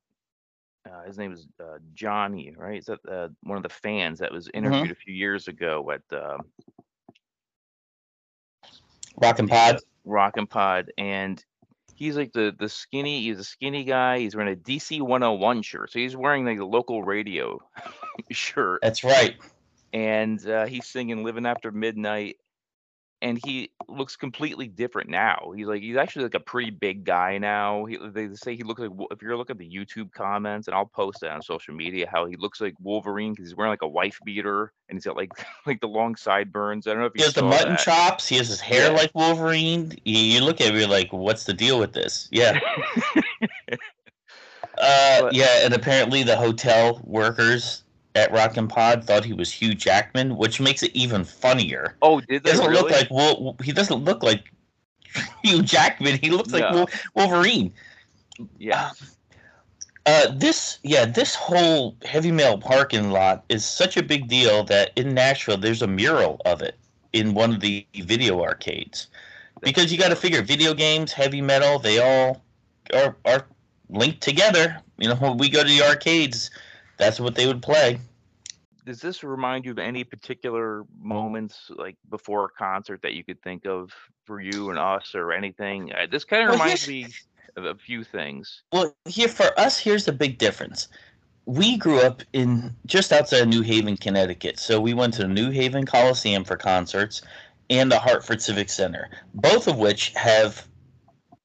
uh, 0.84 1.04
his 1.06 1.16
name 1.16 1.32
is 1.32 1.46
uh, 1.58 1.78
Johnny, 1.94 2.52
right? 2.56 2.78
Is 2.78 2.86
that 2.86 2.98
uh, 3.08 3.28
one 3.42 3.56
of 3.56 3.62
the 3.62 3.70
fans 3.70 4.18
that 4.18 4.30
was 4.32 4.50
interviewed 4.52 4.90
a 4.90 4.94
few 4.94 5.14
years 5.14 5.48
ago 5.48 5.90
at 5.90 6.02
um 6.12 6.40
and 9.38 9.48
Pod. 9.48 9.78
Rock 10.04 10.36
and 10.36 10.50
Pod, 10.50 10.92
and 10.98 11.42
he's 11.94 12.18
like 12.18 12.32
the 12.32 12.54
the 12.58 12.68
skinny. 12.68 13.22
He's 13.22 13.38
a 13.38 13.44
skinny 13.44 13.84
guy. 13.84 14.18
He's 14.18 14.36
wearing 14.36 14.52
a 14.52 14.56
DC 14.56 15.00
101 15.00 15.62
shirt, 15.62 15.90
so 15.90 15.98
he's 15.98 16.16
wearing 16.16 16.44
like 16.44 16.58
a 16.58 16.64
local 16.66 17.02
radio 17.02 17.58
shirt, 18.30 18.80
That's 18.82 19.04
right. 19.04 19.36
and 19.94 20.46
uh, 20.46 20.66
he's 20.66 20.86
singing 20.86 21.24
"Living 21.24 21.46
After 21.46 21.70
Midnight." 21.70 22.36
And 23.22 23.38
he 23.46 23.70
looks 23.88 24.16
completely 24.16 24.66
different 24.66 25.08
now. 25.08 25.52
He's 25.56 25.66
like 25.68 25.80
he's 25.80 25.96
actually 25.96 26.24
like 26.24 26.34
a 26.34 26.40
pretty 26.40 26.70
big 26.70 27.04
guy 27.04 27.38
now. 27.38 27.84
He, 27.84 27.96
they 27.96 28.34
say 28.34 28.56
he 28.56 28.64
looks 28.64 28.80
like 28.80 28.90
if 29.12 29.22
you're 29.22 29.36
looking 29.36 29.54
at 29.54 29.58
the 29.58 29.70
YouTube 29.70 30.10
comments, 30.12 30.66
and 30.66 30.74
I'll 30.74 30.86
post 30.86 31.22
it 31.22 31.30
on 31.30 31.40
social 31.40 31.72
media 31.72 32.08
how 32.12 32.26
he 32.26 32.34
looks 32.34 32.60
like 32.60 32.74
Wolverine 32.80 33.32
because 33.32 33.48
he's 33.48 33.56
wearing 33.56 33.70
like 33.70 33.82
a 33.82 33.88
wife 33.88 34.18
beater 34.24 34.72
and 34.88 34.96
he's 34.98 35.04
got 35.04 35.16
like 35.16 35.30
like 35.66 35.80
the 35.80 35.86
long 35.86 36.16
sideburns. 36.16 36.88
I 36.88 36.90
don't 36.90 36.98
know 37.00 37.06
if 37.06 37.12
He 37.14 37.22
has 37.22 37.32
the 37.34 37.42
mutton 37.44 37.70
that. 37.74 37.78
chops. 37.78 38.26
He 38.26 38.36
has 38.38 38.48
his 38.48 38.60
hair 38.60 38.90
Yeah. 38.90 38.96
like 38.96 39.12
Wolverine. 39.14 39.92
You, 40.04 40.18
you 40.18 40.40
look 40.40 40.60
at 40.60 40.74
me 40.74 40.84
like, 40.86 41.12
what's 41.12 41.44
the 41.44 41.54
deal 41.54 41.78
with 41.78 41.92
this? 41.92 42.28
Yeah. 42.32 42.58
Uh, 44.78 45.20
But- 45.22 45.34
yeah, 45.34 45.64
and 45.64 45.74
apparently 45.74 46.22
the 46.22 46.36
hotel 46.36 47.00
workers 47.04 47.84
at 48.14 48.30
Rockin' 48.32 48.68
Pod 48.68 49.04
thought 49.04 49.24
he 49.24 49.32
was 49.32 49.50
Hugh 49.50 49.74
Jackman, 49.74 50.36
which 50.36 50.60
makes 50.60 50.82
it 50.82 50.90
even 50.94 51.24
funnier. 51.24 51.96
Oh, 52.02 52.20
did 52.20 52.30
He 52.30 52.38
doesn't 52.40 52.66
really? 52.66 52.82
look 52.82 52.90
like 52.90 53.10
Wol- 53.10 53.56
he 53.62 53.72
doesn't 53.72 54.04
look 54.04 54.22
like 54.22 54.52
Hugh 55.44 55.62
Jackman. 55.62 56.18
He 56.18 56.30
looks 56.30 56.52
like 56.52 56.70
No. 56.70 56.78
Wol- 56.78 56.88
Wolverine. 57.14 57.72
yeah. 58.58 58.90
Uh, 60.04 60.32
this 60.34 60.78
yeah, 60.82 61.04
this 61.04 61.34
whole 61.36 61.96
heavy 62.04 62.32
mail 62.32 62.58
parking 62.58 63.10
lot 63.12 63.44
is 63.48 63.64
such 63.64 63.96
a 63.96 64.02
big 64.02 64.26
deal 64.28 64.64
that 64.64 64.90
in 64.96 65.14
Nashville 65.14 65.56
there's 65.56 65.80
a 65.82 65.86
mural 65.86 66.40
of 66.44 66.60
it 66.60 66.76
in 67.12 67.34
one 67.34 67.52
of 67.54 67.60
the 67.60 67.86
video 67.94 68.42
arcades. 68.42 69.06
Because 69.60 69.92
you 69.92 69.98
got 69.98 70.08
to 70.08 70.16
figure 70.16 70.42
video 70.42 70.74
games, 70.74 71.12
heavy 71.12 71.40
metal, 71.40 71.78
they 71.78 72.00
all 72.00 72.42
are 72.92 73.14
are 73.24 73.46
linked 73.90 74.20
together. 74.20 74.76
You 74.98 75.08
know, 75.08 75.14
when 75.14 75.38
we 75.38 75.48
go 75.48 75.62
to 75.62 75.68
the 75.68 75.82
arcades, 75.82 76.50
that's 76.96 77.20
what 77.20 77.34
they 77.34 77.46
would 77.46 77.62
play. 77.62 77.98
Does 78.84 79.00
this 79.00 79.22
remind 79.22 79.64
you 79.64 79.70
of 79.70 79.78
any 79.78 80.02
particular 80.02 80.84
moments, 81.00 81.70
like 81.76 81.96
before 82.10 82.46
a 82.46 82.48
concert, 82.48 83.00
that 83.02 83.14
you 83.14 83.22
could 83.22 83.40
think 83.42 83.64
of 83.64 83.92
for 84.24 84.40
you 84.40 84.70
and 84.70 84.78
us, 84.78 85.14
or 85.14 85.32
anything? 85.32 85.92
Uh, 85.92 86.06
this 86.10 86.24
kind 86.24 86.42
of 86.42 86.50
Well, 86.50 86.58
reminds 86.58 86.88
me 86.88 87.06
of 87.56 87.64
a 87.64 87.74
few 87.74 88.02
things. 88.02 88.62
Well, 88.72 88.94
here 89.06 89.28
for 89.28 89.58
us, 89.58 89.78
here's 89.78 90.04
the 90.04 90.12
big 90.12 90.38
difference. 90.38 90.88
We 91.44 91.76
grew 91.76 92.00
up 92.00 92.22
in 92.32 92.74
just 92.86 93.12
outside 93.12 93.42
of 93.42 93.48
New 93.48 93.62
Haven, 93.62 93.96
Connecticut. 93.96 94.58
So 94.58 94.80
we 94.80 94.94
went 94.94 95.14
to 95.14 95.22
the 95.22 95.28
New 95.28 95.50
Haven 95.50 95.84
Coliseum 95.84 96.44
for 96.44 96.56
concerts 96.56 97.22
and 97.70 97.90
the 97.90 97.98
Hartford 97.98 98.40
Civic 98.40 98.68
Center, 98.68 99.10
both 99.34 99.66
of 99.66 99.78
which 99.78 100.12
have 100.14 100.66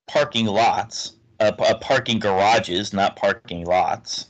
parking 0.08 0.46
lots, 0.46 1.13
uh, 1.39 1.51
uh, 1.60 1.77
parking 1.80 2.20
garages, 2.20 2.94
not 2.94 3.16
parking 3.16 3.66
lots. 3.66 4.27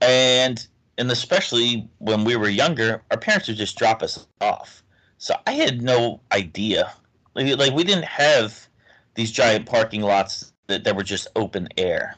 And 0.00 0.66
and 0.96 1.10
especially 1.10 1.88
when 1.98 2.24
we 2.24 2.36
were 2.36 2.48
younger, 2.48 3.02
our 3.10 3.16
parents 3.16 3.48
would 3.48 3.56
just 3.56 3.76
drop 3.76 4.02
us 4.02 4.26
off. 4.40 4.82
So 5.18 5.34
I 5.46 5.52
had 5.52 5.82
no 5.82 6.20
idea. 6.32 6.92
Like, 7.34 7.58
like 7.58 7.72
we 7.72 7.82
didn't 7.82 8.04
have 8.04 8.68
these 9.14 9.32
giant 9.32 9.66
parking 9.66 10.02
lots 10.02 10.52
that, 10.68 10.84
that 10.84 10.94
were 10.94 11.02
just 11.02 11.28
open 11.34 11.68
air. 11.76 12.16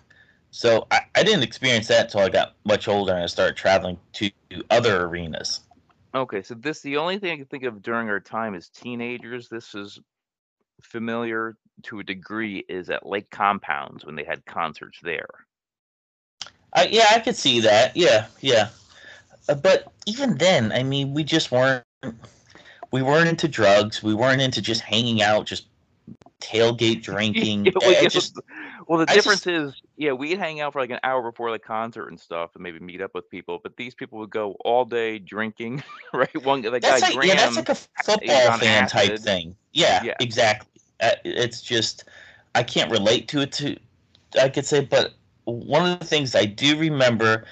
So 0.51 0.87
I, 0.91 1.01
I 1.15 1.23
didn't 1.23 1.43
experience 1.43 1.89
that 1.89 2.07
until 2.07 2.21
I 2.21 2.29
got 2.29 2.55
much 2.65 2.89
older 2.89 3.13
and 3.13 3.23
I 3.23 3.27
started 3.27 3.57
traveling 3.57 3.99
to 4.15 4.31
other 4.71 5.05
arenas. 5.05 5.61
Okay, 6.15 6.43
so 6.43 6.55
this 6.55 6.81
the 6.81 6.97
only 6.97 7.19
thing 7.19 7.33
I 7.33 7.37
can 7.37 7.47
think 7.47 7.65
of 7.65 7.83
during 7.83 8.09
our 8.09 8.21
time 8.21 8.55
as 8.55 8.69
teenagers. 8.69 9.49
This 9.49 9.75
is 9.75 10.01
familiar 10.83 11.57
to 11.85 11.99
a 11.99 12.05
degree 12.05 12.65
is 12.69 12.89
at 12.91 13.07
Lake 13.07 13.31
Compounce 13.31 14.05
when 14.05 14.15
they 14.15 14.25
had 14.25 14.45
concerts 14.47 14.99
there. 15.03 15.46
I, 16.73 16.87
yeah, 16.87 17.07
I 17.13 17.21
could 17.21 17.37
see 17.37 17.61
that. 17.61 17.97
Yeah, 17.97 18.27
yeah. 18.41 18.69
Uh, 19.49 19.55
but 19.55 19.93
even 20.07 20.37
then, 20.37 20.73
I 20.73 20.83
mean, 20.83 21.15
we 21.15 21.25
just 21.25 21.51
weren't 21.51 21.85
we 22.93 23.03
weren't 23.03 23.29
into 23.29 23.49
drugs. 23.49 24.03
We 24.03 24.15
weren't 24.15 24.41
into 24.41 24.61
just 24.63 24.81
hanging 24.81 25.23
out, 25.23 25.47
just 25.47 25.67
tailgate 26.41 27.03
drinking. 27.03 27.67
Yeah, 27.67 27.73
well, 27.81 27.93
yeah, 27.93 28.09
just 28.09 28.39
well, 28.87 28.99
the 29.05 29.11
I 29.11 29.15
difference 29.15 29.43
just- 29.43 29.77
is, 29.77 29.83
yeah, 29.97 30.13
we'd 30.13 30.39
hang 30.39 30.61
out 30.61 30.73
for 30.73 30.81
like 30.81 30.91
an 30.91 31.01
hour 31.03 31.23
before 31.31 31.51
the 31.51 31.59
concert 31.59 32.09
and 32.09 32.21
stuff, 32.21 32.51
and 32.55 32.63
maybe 32.63 32.79
meet 32.79 33.01
up 33.01 33.15
with 33.15 33.29
people. 33.31 33.59
But 33.63 33.77
these 33.77 33.95
people 33.95 34.19
would 34.19 34.31
go 34.31 34.53
all 34.65 34.85
day 34.85 35.19
drinking, 35.19 35.83
right? 36.13 36.45
One 36.45 36.63
the 36.63 36.71
that's 36.71 36.87
guy 36.87 36.99
like 37.07 37.15
Graham, 37.17 37.29
yeah, 37.29 37.35
that's 37.37 37.57
like 37.57 37.69
a 37.69 37.75
football 37.75 38.59
fan 38.59 38.89
type 38.89 39.19
thing. 39.19 39.57
Yeah, 39.73 40.03
Yeah. 40.05 40.15
exactly. 40.21 40.69
Uh, 41.01 41.11
it's 41.25 41.61
just 41.61 42.05
I 42.55 42.63
can't 42.63 42.91
relate 42.91 43.29
to 43.29 43.41
it. 43.41 43.53
To 43.53 43.77
I 44.41 44.49
could 44.49 44.67
say, 44.67 44.81
but 44.85 45.15
one 45.47 45.91
of 45.91 46.01
the 46.01 46.07
things 46.07 46.35
I 46.37 46.47
do 46.47 46.79
remember 46.79 47.45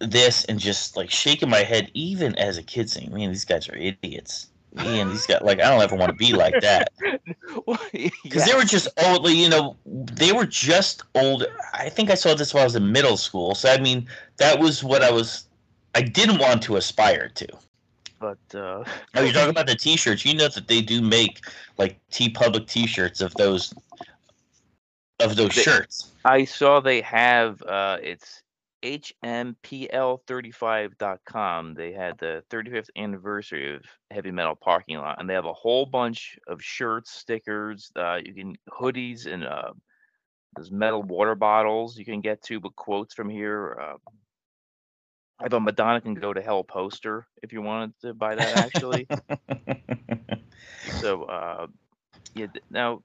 this 0.00 0.44
and 0.46 0.58
just 0.58 0.96
like 0.96 1.10
shaking 1.10 1.50
my 1.50 1.62
head, 1.64 1.90
even 1.94 2.36
as 2.36 2.58
a 2.58 2.62
kid, 2.64 2.90
saying, 2.90 3.12
"Man, 3.14 3.30
these 3.30 3.44
guys 3.44 3.68
are 3.68 3.76
idiots." 3.76 4.48
Man, 4.74 5.08
these 5.10 5.26
guys 5.26 5.40
like 5.42 5.60
I 5.60 5.70
don't 5.70 5.82
ever 5.82 5.96
want 5.96 6.10
to 6.10 6.14
be 6.16 6.32
like 6.34 6.60
that. 6.60 6.88
Well, 7.66 7.78
because 8.22 8.44
they 8.44 8.54
were 8.54 8.64
just 8.64 8.88
old. 9.04 9.28
You 9.28 9.48
know, 9.48 9.76
they 9.86 10.32
were 10.32 10.46
just 10.46 11.02
old. 11.14 11.44
I 11.74 11.88
think 11.88 12.10
I 12.10 12.14
saw 12.14 12.34
this 12.34 12.54
while 12.54 12.62
I 12.62 12.66
was 12.66 12.76
in 12.76 12.92
middle 12.92 13.16
school. 13.16 13.54
So 13.54 13.70
I 13.70 13.78
mean, 13.78 14.08
that 14.38 14.58
was 14.60 14.82
what 14.84 15.02
I 15.02 15.10
was. 15.10 15.48
I 15.94 16.02
didn't 16.02 16.38
want 16.38 16.62
to 16.64 16.76
aspire 16.76 17.28
to. 17.34 17.48
but 18.20 18.38
uh, 18.54 18.84
Oh, 19.14 19.22
you're 19.22 19.32
talking 19.32 19.50
about 19.56 19.66
the 19.66 19.74
T-shirts. 19.76 20.24
You 20.24 20.34
know 20.34 20.48
that 20.48 20.68
they 20.68 20.80
do 20.82 21.00
make 21.02 21.40
like 21.78 22.00
T 22.10 22.28
Public 22.28 22.66
T-shirts 22.66 23.20
of 23.20 23.34
those 23.36 23.72
of 25.20 25.36
those 25.36 25.54
They- 25.54 25.62
shirts. 25.62 26.10
I 26.24 26.44
saw 26.44 26.80
they 26.80 27.00
have 27.02 27.62
uh, 27.62 27.98
it's 28.02 28.42
hmpl35.com. 28.82 31.74
They 31.74 31.92
had 31.92 32.18
the 32.18 32.42
35th 32.50 32.90
anniversary 32.96 33.74
of 33.74 33.82
Heavy 34.10 34.30
Metal 34.30 34.54
Parking 34.54 34.98
Lot, 34.98 35.18
and 35.20 35.28
they 35.28 35.34
have 35.34 35.46
a 35.46 35.52
whole 35.52 35.84
bunch 35.86 36.38
of 36.46 36.62
shirts, 36.62 37.10
stickers, 37.10 37.90
uh, 37.96 38.20
you 38.24 38.32
can 38.34 38.56
hoodies, 38.70 39.26
and 39.26 39.44
uh, 39.44 39.72
there's 40.54 40.70
metal 40.70 41.02
water 41.02 41.34
bottles 41.34 41.98
you 41.98 42.04
can 42.04 42.20
get 42.20 42.40
to 42.42 42.60
with 42.60 42.76
quotes 42.76 43.14
from 43.14 43.28
here. 43.28 43.76
Uh, 43.80 43.96
I 45.40 45.44
have 45.44 45.52
a 45.52 45.60
Madonna 45.60 46.00
can 46.00 46.14
go 46.14 46.32
to 46.32 46.42
hell 46.42 46.64
poster 46.64 47.26
if 47.42 47.52
you 47.52 47.62
wanted 47.62 47.92
to 48.02 48.12
buy 48.14 48.34
that 48.34 48.56
actually. 48.56 49.06
so 51.00 51.22
uh, 51.24 51.66
yeah, 52.34 52.46
now 52.70 53.02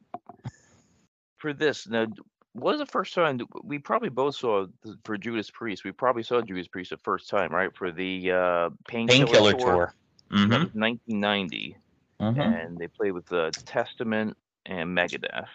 for 1.44 1.54
this 1.54 1.88
now. 1.88 2.08
What 2.54 2.74
was 2.74 2.80
the 2.80 2.86
first 2.86 3.14
time 3.14 3.40
we 3.64 3.80
probably 3.80 4.10
both 4.10 4.36
saw 4.36 4.68
th- 4.84 4.96
for 5.04 5.18
Judas 5.18 5.50
Priest? 5.52 5.84
We 5.84 5.92
probably 5.92 6.24
saw 6.24 6.42
Judas 6.42 6.68
Priest 6.68 6.92
the 6.92 6.98
first 6.98 7.30
time, 7.30 7.52
right? 7.52 7.76
For 7.76 7.92
the 7.92 8.32
uh, 8.32 8.70
Painkiller 8.88 9.26
Painkiller 9.26 9.52
tour. 9.52 9.60
tour. 9.60 9.94
Hmm 10.30 10.50
was 10.50 10.74
1990, 10.74 11.78
hmm 12.20 12.40
and 12.40 12.78
they 12.80 12.88
played 12.88 13.12
with 13.12 13.26
the 13.26 13.54
Testament 13.66 14.38
and 14.66 14.98
Megadeth. 14.98 15.50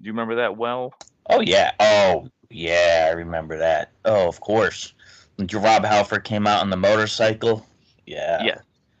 Do 0.00 0.06
you 0.06 0.12
remember 0.12 0.36
that 0.36 0.56
well? 0.56 0.94
Oh 1.28 1.40
yeah. 1.40 1.72
Oh 1.78 2.28
yeah. 2.50 3.08
I 3.10 3.12
remember 3.12 3.58
that. 3.58 3.92
Oh, 4.06 4.26
of 4.26 4.40
course. 4.40 4.94
When 5.36 5.46
Rob 5.52 5.84
Halford 5.84 6.24
came 6.24 6.46
out 6.46 6.62
on 6.62 6.70
the 6.70 6.76
motorcycle. 6.76 7.66
Yeah. 8.06 8.42
Yeah, 8.42 8.58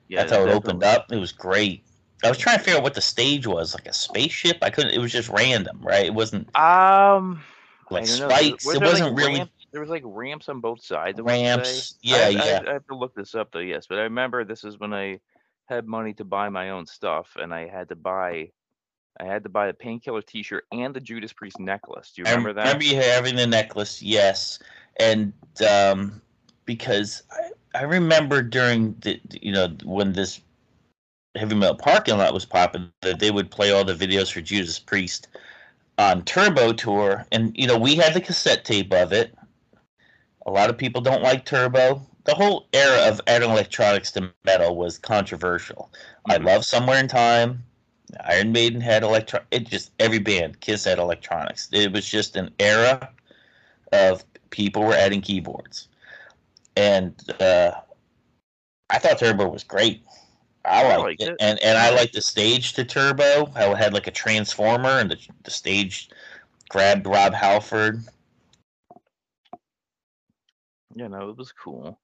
yeah. 0.08 0.18
That's 0.20 0.32
how 0.32 0.42
it 0.42 0.46
definitely. 0.46 0.70
opened 0.70 0.84
up. 0.84 1.12
It 1.12 1.18
was 1.18 1.32
great. 1.32 1.84
I 2.24 2.28
was 2.28 2.38
trying 2.38 2.58
to 2.58 2.64
figure 2.64 2.78
out 2.78 2.82
what 2.82 2.94
the 2.94 3.00
stage 3.00 3.46
was, 3.46 3.74
like 3.74 3.86
a 3.86 3.92
spaceship. 3.92 4.58
I 4.62 4.70
couldn't. 4.70 4.92
It 4.94 4.98
was 4.98 5.12
just 5.12 5.28
random, 5.28 5.78
right? 5.82 6.06
It 6.06 6.14
wasn't 6.14 6.54
Um, 6.58 7.42
like 7.90 8.04
I 8.04 8.06
spikes. 8.06 8.66
It 8.66 8.82
wasn't 8.82 9.16
really 9.16 9.36
ramps? 9.38 9.52
There 9.72 9.80
was 9.80 9.90
like 9.90 10.02
ramps 10.06 10.48
on 10.48 10.60
both 10.60 10.82
sides. 10.84 11.18
I 11.18 11.22
ramps. 11.22 11.96
Yeah, 12.02 12.16
I, 12.16 12.28
yeah. 12.28 12.44
have- 12.44 12.66
I 12.68 12.72
have 12.74 12.86
to 12.86 12.96
look 12.96 13.14
this 13.14 13.34
up 13.34 13.50
though. 13.52 13.58
Yes, 13.58 13.86
but 13.88 13.98
I 13.98 14.02
remember 14.02 14.44
this 14.44 14.64
is 14.64 14.78
when 14.78 14.94
I 14.94 15.20
had 15.66 15.86
money 15.86 16.12
to 16.14 16.24
buy 16.24 16.48
my 16.48 16.70
own 16.70 16.86
stuff, 16.86 17.36
and 17.40 17.52
I 17.52 17.66
had 17.66 17.88
to 17.88 17.96
buy, 17.96 18.50
I 19.18 19.24
had 19.24 19.42
to 19.44 19.48
buy 19.48 19.66
the 19.66 19.74
painkiller 19.74 20.22
T-shirt 20.22 20.64
and 20.72 20.94
the 20.94 21.00
Judas 21.00 21.32
Priest 21.32 21.58
necklace. 21.58 22.12
Do 22.14 22.22
you 22.22 22.26
I 22.26 22.30
remember 22.30 22.52
that? 22.54 22.62
remember 22.66 22.84
you 22.84 22.96
having 22.96 23.36
the 23.36 23.46
necklace, 23.46 24.00
yes, 24.02 24.58
and 24.98 25.32
um, 25.68 26.20
because 26.64 27.22
I, 27.32 27.78
I 27.78 27.82
remember 27.82 28.42
during 28.42 28.94
the 29.00 29.20
you 29.40 29.52
know 29.52 29.74
when 29.84 30.12
this 30.12 30.40
heavy 31.36 31.54
metal 31.54 31.74
parking 31.76 32.18
lot 32.18 32.34
was 32.34 32.44
popping, 32.44 32.90
that 33.02 33.18
they 33.18 33.30
would 33.30 33.50
play 33.50 33.72
all 33.72 33.84
the 33.84 33.94
videos 33.94 34.32
for 34.32 34.40
Judas 34.40 34.78
Priest 34.78 35.28
on 35.98 36.22
Turbo 36.24 36.72
Tour, 36.72 37.26
and 37.32 37.52
you 37.56 37.66
know 37.66 37.78
we 37.78 37.94
had 37.96 38.14
the 38.14 38.20
cassette 38.20 38.64
tape 38.64 38.92
of 38.92 39.12
it. 39.12 39.34
A 40.46 40.50
lot 40.50 40.70
of 40.70 40.78
people 40.78 41.00
don't 41.00 41.22
like 41.22 41.44
Turbo. 41.44 42.02
The 42.24 42.34
whole 42.34 42.66
era 42.72 43.08
of 43.08 43.20
adding 43.26 43.50
electronics 43.50 44.10
to 44.12 44.32
metal 44.44 44.76
was 44.76 44.98
controversial. 44.98 45.90
I 46.26 46.38
Mhm. 46.38 46.44
love 46.44 46.64
Somewhere 46.64 46.98
in 46.98 47.08
Time. 47.08 47.64
Iron 48.20 48.52
Maiden 48.52 48.80
had 48.80 49.02
electro. 49.02 49.40
It 49.50 49.68
just 49.68 49.92
every 49.98 50.18
band. 50.18 50.60
Kiss 50.60 50.84
had 50.84 50.98
electronics. 50.98 51.68
It 51.72 51.92
was 51.92 52.08
just 52.08 52.36
an 52.36 52.50
era 52.58 53.10
of 53.92 54.24
people 54.50 54.82
were 54.82 54.94
adding 54.94 55.20
keyboards, 55.20 55.88
and 56.76 57.14
uh, 57.40 57.72
I 58.90 58.98
thought 58.98 59.18
Turbo 59.18 59.48
was 59.48 59.64
great. 59.64 60.04
I 60.64 60.82
I 60.84 60.88
liked, 60.96 61.00
liked 61.02 61.22
it. 61.22 61.28
it. 61.30 61.36
and 61.40 61.58
and 61.60 61.76
I 61.78 61.90
liked 61.90 62.14
the 62.14 62.22
stage 62.22 62.72
to 62.74 62.84
Turbo. 62.84 63.46
How 63.54 63.72
it 63.72 63.78
had 63.78 63.92
like 63.92 64.06
a 64.06 64.10
transformer, 64.10 64.88
and 65.00 65.10
the 65.10 65.18
the 65.42 65.50
stage 65.50 66.10
grabbed 66.68 67.06
Rob 67.06 67.34
Halford. 67.34 68.02
Yeah, 70.94 71.08
no, 71.08 71.28
it 71.30 71.36
was 71.36 71.52
cool. 71.52 71.98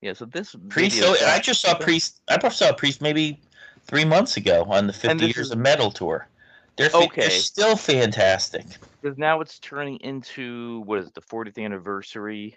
Yeah, 0.00 0.12
so 0.12 0.24
this 0.26 0.54
Priest. 0.68 0.98
So, 1.00 1.14
I 1.26 1.40
just 1.40 1.60
saw 1.60 1.74
Priest. 1.74 2.20
I 2.28 2.48
saw 2.48 2.72
Priest 2.72 3.02
maybe 3.02 3.40
three 3.86 4.04
months 4.04 4.36
ago 4.36 4.64
on 4.68 4.86
the 4.86 4.92
50 4.92 5.24
Years 5.24 5.36
is- 5.38 5.50
of 5.50 5.58
Metal 5.58 5.90
tour. 5.90 6.28
They're, 6.76 6.90
Okay. 6.94 7.22
they're 7.22 7.30
still 7.30 7.74
fantastic. 7.74 8.64
because 9.02 9.18
now 9.18 9.40
it's 9.40 9.58
turning 9.58 9.96
into 9.96 10.80
what 10.86 11.00
is 11.00 11.08
it, 11.08 11.14
the 11.14 11.20
40th 11.22 11.58
anniversary 11.58 12.56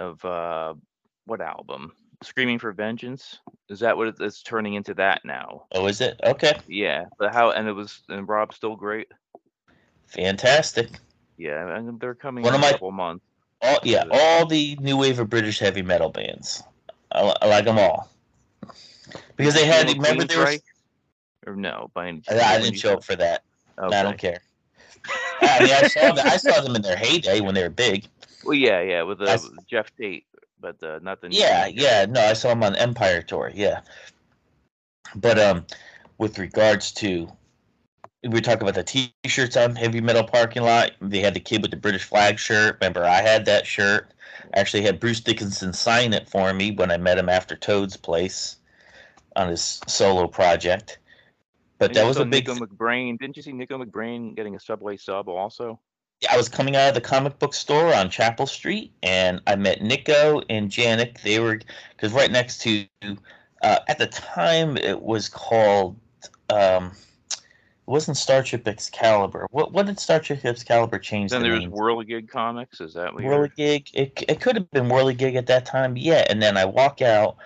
of 0.00 0.24
uh 0.24 0.74
what 1.26 1.40
album? 1.40 1.92
Screaming 2.22 2.58
for 2.58 2.72
Vengeance. 2.72 3.38
Is 3.68 3.80
that 3.80 3.96
what 3.96 4.08
it- 4.08 4.20
it's 4.20 4.42
turning 4.42 4.74
into 4.74 4.94
that 4.94 5.24
now? 5.24 5.64
Oh, 5.72 5.86
is 5.86 6.00
it? 6.00 6.20
Okay. 6.24 6.54
Yeah, 6.66 7.06
but 7.18 7.32
how? 7.34 7.50
And 7.50 7.68
it 7.68 7.72
was 7.72 8.02
and 8.08 8.28
Rob's 8.28 8.56
still 8.56 8.76
great. 8.76 9.08
Fantastic. 10.06 10.90
Yeah, 11.36 11.76
and 11.76 11.98
they're 12.00 12.14
coming 12.14 12.44
One 12.44 12.54
in 12.54 12.60
of 12.60 12.64
a 12.64 12.66
my- 12.66 12.72
couple 12.72 12.92
months. 12.92 13.24
All 13.60 13.78
yeah, 13.84 14.04
all 14.10 14.44
the 14.46 14.76
new 14.80 14.96
wave 14.96 15.20
of 15.20 15.30
British 15.30 15.60
heavy 15.60 15.82
metal 15.82 16.10
bands. 16.10 16.62
I, 17.12 17.24
li- 17.24 17.34
I 17.42 17.46
like 17.46 17.64
them 17.64 17.78
all 17.78 18.08
because 19.36 19.54
they 19.54 19.64
had. 19.66 19.86
Remember 19.88 20.24
there 20.24 20.40
was. 20.44 20.60
Or 21.46 21.54
no? 21.56 21.90
By 21.94 22.08
any 22.08 22.22
I, 22.28 22.32
chance, 22.32 22.42
I 22.42 22.52
when 22.54 22.60
didn't 22.62 22.74
you 22.74 22.80
show 22.80 22.94
up 22.94 23.04
for 23.04 23.14
that. 23.16 23.42
Okay. 23.78 23.96
I 23.96 24.02
don't 24.02 24.18
care. 24.18 24.38
I 25.42 25.60
mean, 25.62 25.72
I 25.72 25.88
saw 25.88 26.12
them. 26.12 26.26
I 26.26 26.36
saw 26.36 26.60
them 26.60 26.74
in 26.76 26.82
their 26.82 26.96
heyday 26.96 27.40
when 27.40 27.54
they 27.54 27.62
were 27.62 27.70
big. 27.70 28.06
Well, 28.44 28.54
yeah, 28.54 28.80
yeah, 28.80 29.02
with, 29.02 29.20
uh, 29.20 29.26
I 29.26 29.34
s- 29.34 29.48
Geoff 29.70 29.86
Tate, 29.96 30.26
but 30.62 30.82
uh, 30.82 31.00
not 31.02 31.20
the. 31.20 31.28
new 31.28 31.38
Yeah, 31.38 31.66
yeah. 31.66 32.06
No, 32.08 32.20
I 32.22 32.32
saw 32.32 32.52
him 32.52 32.62
on 32.62 32.74
Empire 32.76 33.20
tour. 33.20 33.50
Yeah, 33.52 33.80
but 35.16 35.38
um, 35.38 35.66
with 36.16 36.38
regards 36.38 36.92
to, 36.92 37.28
we 38.22 38.30
were 38.30 38.40
talking 38.40 38.62
about 38.62 38.74
the 38.74 38.84
T-shirts 38.84 39.56
on 39.56 39.76
Heavy 39.76 40.00
Metal 40.00 40.24
Parking 40.24 40.62
Lot. 40.62 40.92
They 41.02 41.18
had 41.18 41.34
the 41.34 41.40
kid 41.40 41.60
with 41.60 41.72
the 41.72 41.76
British 41.76 42.04
flag 42.04 42.38
shirt. 42.38 42.78
Remember, 42.80 43.04
I 43.04 43.20
had 43.20 43.44
that 43.46 43.66
shirt. 43.66 44.14
I 44.54 44.60
actually 44.60 44.82
had 44.82 45.00
Bruce 45.00 45.20
Dickinson 45.20 45.72
sign 45.72 46.14
it 46.14 46.28
for 46.28 46.54
me 46.54 46.70
when 46.70 46.90
I 46.90 46.96
met 46.96 47.18
him 47.18 47.28
after 47.28 47.56
Toad's 47.56 47.96
place 47.96 48.56
on 49.36 49.48
his 49.48 49.80
solo 49.86 50.28
project. 50.28 50.98
But 51.78 51.94
that 51.94 52.06
was 52.06 52.18
a 52.18 52.24
big. 52.24 52.46
Nicko 52.46 52.64
McBrain. 52.64 53.18
Didn't 53.18 53.36
you 53.36 53.42
see 53.42 53.52
Nicko 53.52 53.82
McBrain 53.84 54.36
getting 54.36 54.54
a 54.54 54.60
Subway 54.60 54.96
sub 54.96 55.28
also? 55.28 55.80
I 56.30 56.36
was 56.36 56.48
coming 56.48 56.76
out 56.76 56.88
of 56.88 56.94
the 56.94 57.00
comic 57.00 57.38
book 57.38 57.54
store 57.54 57.94
on 57.94 58.10
Chapel 58.10 58.46
Street, 58.46 58.92
and 59.02 59.40
I 59.46 59.56
met 59.56 59.82
Nicko 59.82 60.42
and 60.48 60.70
Janick. 60.70 61.20
They 61.22 61.40
were 61.40 61.60
because 61.96 62.12
right 62.12 62.30
next 62.30 62.60
to, 62.62 62.86
uh, 63.62 63.78
at 63.88 63.98
the 63.98 64.06
time 64.06 64.76
it 64.76 65.02
was 65.02 65.28
called, 65.28 65.96
um, 66.50 66.92
it 67.32 67.40
wasn't 67.86 68.16
Starship 68.16 68.68
Excalibur. 68.68 69.46
What 69.50 69.72
what 69.72 69.86
did 69.86 69.98
Starship 69.98 70.44
Excalibur 70.44 70.98
change 70.98 71.32
Then 71.32 71.42
the 71.42 71.48
there's 71.48 71.60
name? 71.60 71.72
Whirligig 71.72 72.28
Comics. 72.28 72.80
Is 72.80 72.94
that 72.94 73.14
what? 73.14 73.24
Whirligig. 73.24 73.90
It 73.92 74.22
it 74.28 74.40
could 74.40 74.56
have 74.56 74.70
been 74.70 74.86
Whirligig 74.86 75.34
at 75.34 75.46
that 75.46 75.66
time, 75.66 75.96
yeah. 75.96 76.24
And 76.30 76.40
then 76.40 76.56
I 76.56 76.64
walk 76.64 77.02
out, 77.02 77.36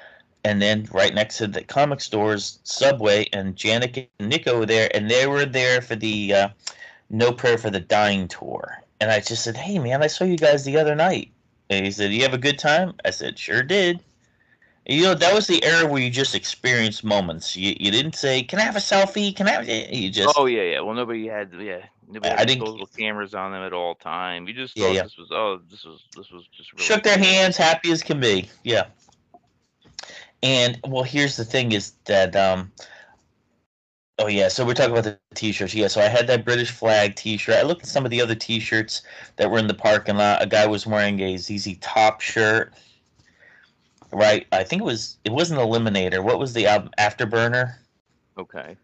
and 0.45 0.61
then 0.61 0.87
right 0.93 1.15
next 1.15 1.39
to 1.39 1.47
the 1.47 1.63
comic 1.63 2.01
stores, 2.01 2.59
Subway, 2.65 3.29
and 3.33 3.57
Janick 3.57 4.09
and 4.19 4.29
Nicko 4.29 4.59
were 4.59 4.67
there, 4.67 4.91
and 4.95 5.11
they 5.11 5.27
were 5.27 5.47
there 5.47 5.81
for 5.81 5.97
the 5.97 6.35
uh, 6.35 6.49
No 7.11 7.33
Prayer 7.33 7.59
for 7.59 7.71
the 7.71 7.81
Dying 7.81 8.29
tour. 8.29 8.83
And 9.01 9.11
I 9.11 9.21
just 9.21 9.45
said, 9.45 9.57
"Hey, 9.57 9.79
man, 9.79 10.03
I 10.03 10.07
saw 10.07 10.25
you 10.25 10.37
guys 10.37 10.65
the 10.65 10.79
other 10.79 10.95
night." 10.95 11.31
And 11.69 11.85
he 11.85 11.93
said, 11.93 12.13
"You 12.13 12.23
have 12.23 12.35
a 12.35 12.39
good 12.39 12.59
time?" 12.59 12.95
I 13.05 13.11
said, 13.11 13.39
"Sure 13.39 13.63
did." 13.63 14.01
You 14.89 15.03
know, 15.03 15.15
that 15.15 15.35
was 15.35 15.49
the 15.49 15.63
era 15.65 15.85
where 15.87 16.01
you 16.01 16.11
just 16.11 16.35
experienced 16.35 17.03
moments. 17.05 17.57
You 17.57 17.75
you 17.79 17.91
didn't 17.91 18.15
say, 18.15 18.43
"Can 18.43 18.59
I 18.59 18.63
have 18.63 18.77
a 18.77 18.81
selfie? 18.81 19.35
Can 19.35 19.49
I?" 19.49 19.51
Have... 19.53 19.69
You 19.69 20.11
just. 20.11 20.35
Oh 20.39 20.47
yeah, 20.47 20.63
yeah. 20.63 20.81
Well, 20.81 20.95
nobody 20.95 21.27
had 21.27 21.53
yeah. 21.61 21.81
Nobody 22.09 22.33
I 22.35 22.39
had 22.39 22.49
didn't- 22.49 22.61
disposable 22.61 22.87
cameras 22.97 23.35
on 23.35 23.53
them 23.53 23.63
at 23.63 23.73
all 23.73 23.97
time. 23.97 24.47
You 24.47 24.55
just 24.55 24.77
Yeah, 24.77 24.87
thought 24.87 24.95
yeah. 24.95 25.03
this 25.03 25.17
was 25.19 25.29
oh 25.33 25.61
this 25.71 25.85
was 25.85 26.05
this 26.17 26.31
was 26.31 26.47
just 26.57 26.73
really 26.73 26.85
shook 26.85 27.03
their 27.03 27.19
hands, 27.19 27.57
happy 27.57 27.91
as 27.91 28.03
can 28.03 28.21
be. 28.21 28.49
Yeah. 28.63 28.87
And 30.43 30.79
well, 30.87 31.03
here's 31.03 31.37
the 31.37 31.45
thing: 31.45 31.73
is 31.73 31.93
that 32.05 32.35
um. 32.37 32.73
Oh 34.19 34.29
yeah, 34.29 34.49
so 34.49 34.65
we're 34.65 34.73
talking 34.75 34.93
about 34.93 35.05
the 35.05 35.19
t-shirts. 35.35 35.75
Yeah, 35.75 35.89
so 35.89 36.01
I 36.01 36.09
had 36.09 36.27
that 36.29 36.45
British 36.45 36.71
flag 36.71 37.17
t-shirt. 37.17 37.57
I 37.57 37.63
looked 37.63 37.83
at 37.83 37.89
some 37.89 38.07
of 38.07 38.11
the 38.11 38.21
other 38.23 38.35
t-shirts 38.35 39.03
that 39.37 39.51
were 39.51 39.59
in 39.59 39.67
the 39.67 39.75
parking 39.75 40.17
lot. 40.17 40.43
A 40.43 40.47
guy 40.47 40.67
was 40.67 40.87
wearing 40.87 41.21
a 41.21 41.37
ZZ 41.37 41.77
Top 41.81 42.23
shirt. 42.23 42.73
Right, 44.13 44.47
I 44.53 44.65
think 44.65 44.81
it 44.81 44.85
was 44.85 45.19
it 45.25 45.33
wasn't 45.33 45.61
Eliminator. 45.61 46.23
What 46.23 46.39
was 46.39 46.55
the 46.55 46.67
album? 46.67 46.91
Afterburner. 46.99 47.75
Okay. 48.39 48.77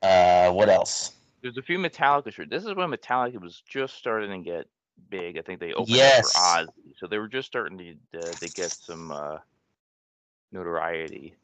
Uh, 0.00 0.50
what 0.52 0.70
else? 0.70 1.12
There's 1.42 1.58
a 1.58 1.62
few 1.62 1.78
Metallica 1.78 2.32
shirts. 2.32 2.50
This 2.50 2.64
is 2.64 2.74
when 2.74 2.90
Metallica 2.90 3.40
was 3.40 3.62
just 3.68 3.96
starting 3.96 4.30
to 4.30 4.38
get 4.38 4.66
big. 5.10 5.36
I 5.36 5.42
think 5.42 5.60
they 5.60 5.72
opened 5.72 5.96
Yes. 5.96 6.32
for 6.32 6.38
Ozzy, 6.38 6.94
so 6.98 7.06
they 7.06 7.18
were 7.18 7.28
just 7.28 7.48
starting 7.48 7.76
to 7.78 8.18
uh, 8.18 8.32
to 8.32 8.48
get 8.48 8.70
some 8.70 9.10
uh, 9.10 9.38
notoriety. 10.52 11.34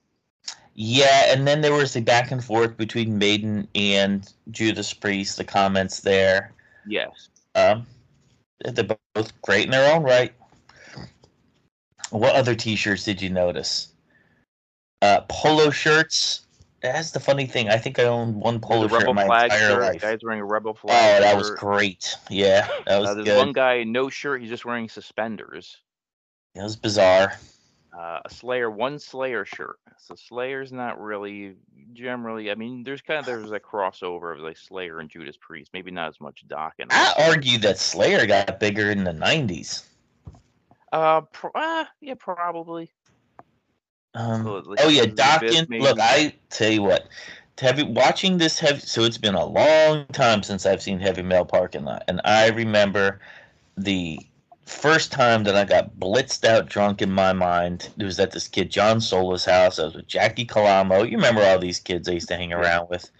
Yeah, 0.74 1.32
and 1.32 1.46
then 1.46 1.62
there 1.62 1.72
was 1.72 1.94
the 1.94 2.02
back 2.02 2.30
and 2.30 2.44
forth 2.44 2.76
between 2.76 3.16
Maiden 3.18 3.66
and 3.74 4.30
Judas 4.50 4.92
Priest. 4.92 5.38
The 5.38 5.44
comments 5.44 6.00
there. 6.00 6.52
Yes. 6.86 7.28
Um, 7.54 7.86
they're 8.62 8.86
both 9.14 9.40
great 9.42 9.64
in 9.64 9.70
their 9.70 9.94
own 9.94 10.02
right. 10.02 10.34
What 12.10 12.34
other 12.34 12.54
T-shirts 12.54 13.04
did 13.04 13.20
you 13.22 13.30
notice? 13.30 13.88
Uh, 15.02 15.22
polo 15.28 15.70
shirts. 15.70 16.46
That's 16.82 17.10
the 17.10 17.20
funny 17.20 17.46
thing. 17.46 17.68
I 17.70 17.78
think 17.78 17.98
I 17.98 18.04
owned 18.04 18.36
one 18.36 18.60
polo 18.60 18.86
shirt 18.86 19.12
my 19.14 19.24
flag 19.26 19.44
entire 19.50 19.68
shirt. 19.70 19.82
life. 19.82 20.00
Guys 20.02 20.18
wearing 20.22 20.40
a 20.40 20.44
rebel 20.44 20.74
flag. 20.74 20.94
Oh, 20.94 21.18
flag. 21.18 21.22
that 21.22 21.36
was 21.36 21.50
great. 21.52 22.14
Yeah, 22.30 22.68
that 22.86 23.00
was 23.00 23.08
Uh, 23.08 23.14
there's 23.14 23.24
good. 23.26 23.38
one 23.38 23.52
guy 23.52 23.82
no 23.82 24.08
shirt. 24.10 24.40
He's 24.42 24.50
just 24.50 24.64
wearing 24.64 24.88
suspenders. 24.88 25.78
That 26.54 26.62
was 26.64 26.76
bizarre. 26.76 27.32
Uh, 27.96 28.20
a 28.24 28.30
Slayer, 28.30 28.70
one 28.70 28.98
Slayer 28.98 29.46
shirt. 29.46 29.78
So 29.96 30.14
Slayer's 30.14 30.70
not 30.70 31.00
really 31.00 31.54
generally. 31.94 32.50
I 32.50 32.54
mean, 32.54 32.82
there's 32.82 33.00
kind 33.00 33.18
of 33.18 33.24
there's 33.24 33.52
a 33.52 33.60
crossover 33.60 34.34
of 34.34 34.40
like 34.40 34.58
Slayer 34.58 35.00
and 35.00 35.08
Judas 35.08 35.36
Priest. 35.40 35.70
Maybe 35.72 35.90
not 35.90 36.08
as 36.08 36.20
much 36.20 36.44
Dokken. 36.46 36.88
I 36.90 37.14
argue 37.26 37.56
that 37.58 37.78
Slayer 37.78 38.26
got 38.26 38.60
bigger 38.60 38.90
in 38.90 39.04
the 39.04 39.12
'90s. 39.12 39.84
Uh, 40.92 41.22
pro- 41.22 41.52
uh, 41.54 41.86
yeah, 42.00 42.14
probably. 42.18 42.90
Um, 44.14 44.44
So, 44.44 44.74
oh 44.78 44.88
yeah, 44.88 45.02
Abyss 45.04 45.14
Dawkins. 45.14 45.68
Look, 45.70 45.98
I 45.98 46.34
tell 46.50 46.70
you 46.70 46.82
what. 46.82 47.08
Heavy 47.58 47.84
watching 47.84 48.36
this 48.36 48.58
heavy. 48.58 48.80
So 48.80 49.04
it's 49.04 49.16
been 49.16 49.34
a 49.34 49.46
long 49.46 50.04
time 50.12 50.42
since 50.42 50.66
I've 50.66 50.82
seen 50.82 51.00
Heavy 51.00 51.22
Metal 51.22 51.46
Parking 51.46 51.84
Lot, 51.86 52.04
and 52.08 52.20
I 52.26 52.48
remember 52.48 53.20
the 53.78 54.20
first 54.66 55.12
time 55.12 55.44
that 55.44 55.56
I 55.56 55.64
got 55.64 55.96
blitzed 55.98 56.44
out 56.44 56.68
drunk 56.68 57.00
in 57.00 57.10
my 57.10 57.32
mind. 57.32 57.88
It 57.98 58.04
was 58.04 58.18
at 58.20 58.32
this 58.32 58.48
kid 58.48 58.70
John 58.70 59.00
Sola's 59.00 59.44
house. 59.44 59.78
I 59.78 59.84
was 59.84 59.94
with 59.94 60.08
Jackie 60.08 60.46
Calamo. 60.46 61.08
You 61.08 61.16
remember 61.16 61.42
all 61.42 61.58
these 61.58 61.78
kids 61.78 62.08
I 62.08 62.12
used 62.12 62.28
to 62.28 62.36
hang 62.36 62.52
around 62.52 62.90
with, 62.90 63.10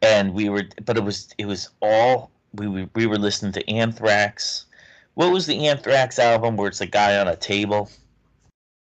and 0.00 0.32
we 0.32 0.48
were. 0.48 0.64
But 0.84 0.96
it 0.96 1.04
was 1.04 1.28
it 1.36 1.46
was 1.46 1.70
all 1.82 2.30
we 2.54 2.68
were, 2.68 2.88
we 2.94 3.06
were 3.06 3.18
listening 3.18 3.52
to 3.52 3.68
Anthrax. 3.68 4.66
What 5.14 5.32
was 5.32 5.46
the 5.46 5.68
Anthrax 5.68 6.18
album 6.18 6.56
where 6.56 6.68
it's 6.68 6.80
a 6.80 6.86
guy 6.86 7.18
on 7.18 7.28
a 7.28 7.36
table? 7.36 7.90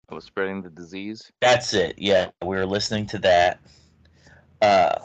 I 0.08 0.14
was 0.14 0.24
spreading 0.24 0.62
the 0.62 0.70
disease. 0.70 1.32
That's 1.40 1.72
it. 1.74 1.94
Yeah, 1.98 2.30
we 2.42 2.56
were 2.56 2.66
listening 2.66 3.06
to 3.06 3.18
that. 3.18 3.58
Uh, 4.62 4.98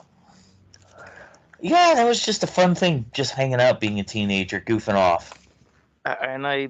yeah, 1.61 1.93
that 1.95 2.07
was 2.07 2.23
just 2.23 2.43
a 2.43 2.47
fun 2.47 2.75
thing, 2.75 3.05
just 3.11 3.33
hanging 3.33 3.59
out, 3.59 3.79
being 3.79 3.99
a 3.99 4.03
teenager, 4.03 4.61
goofing 4.61 4.93
off. 4.93 5.33
I, 6.05 6.13
and 6.13 6.47
I, 6.47 6.69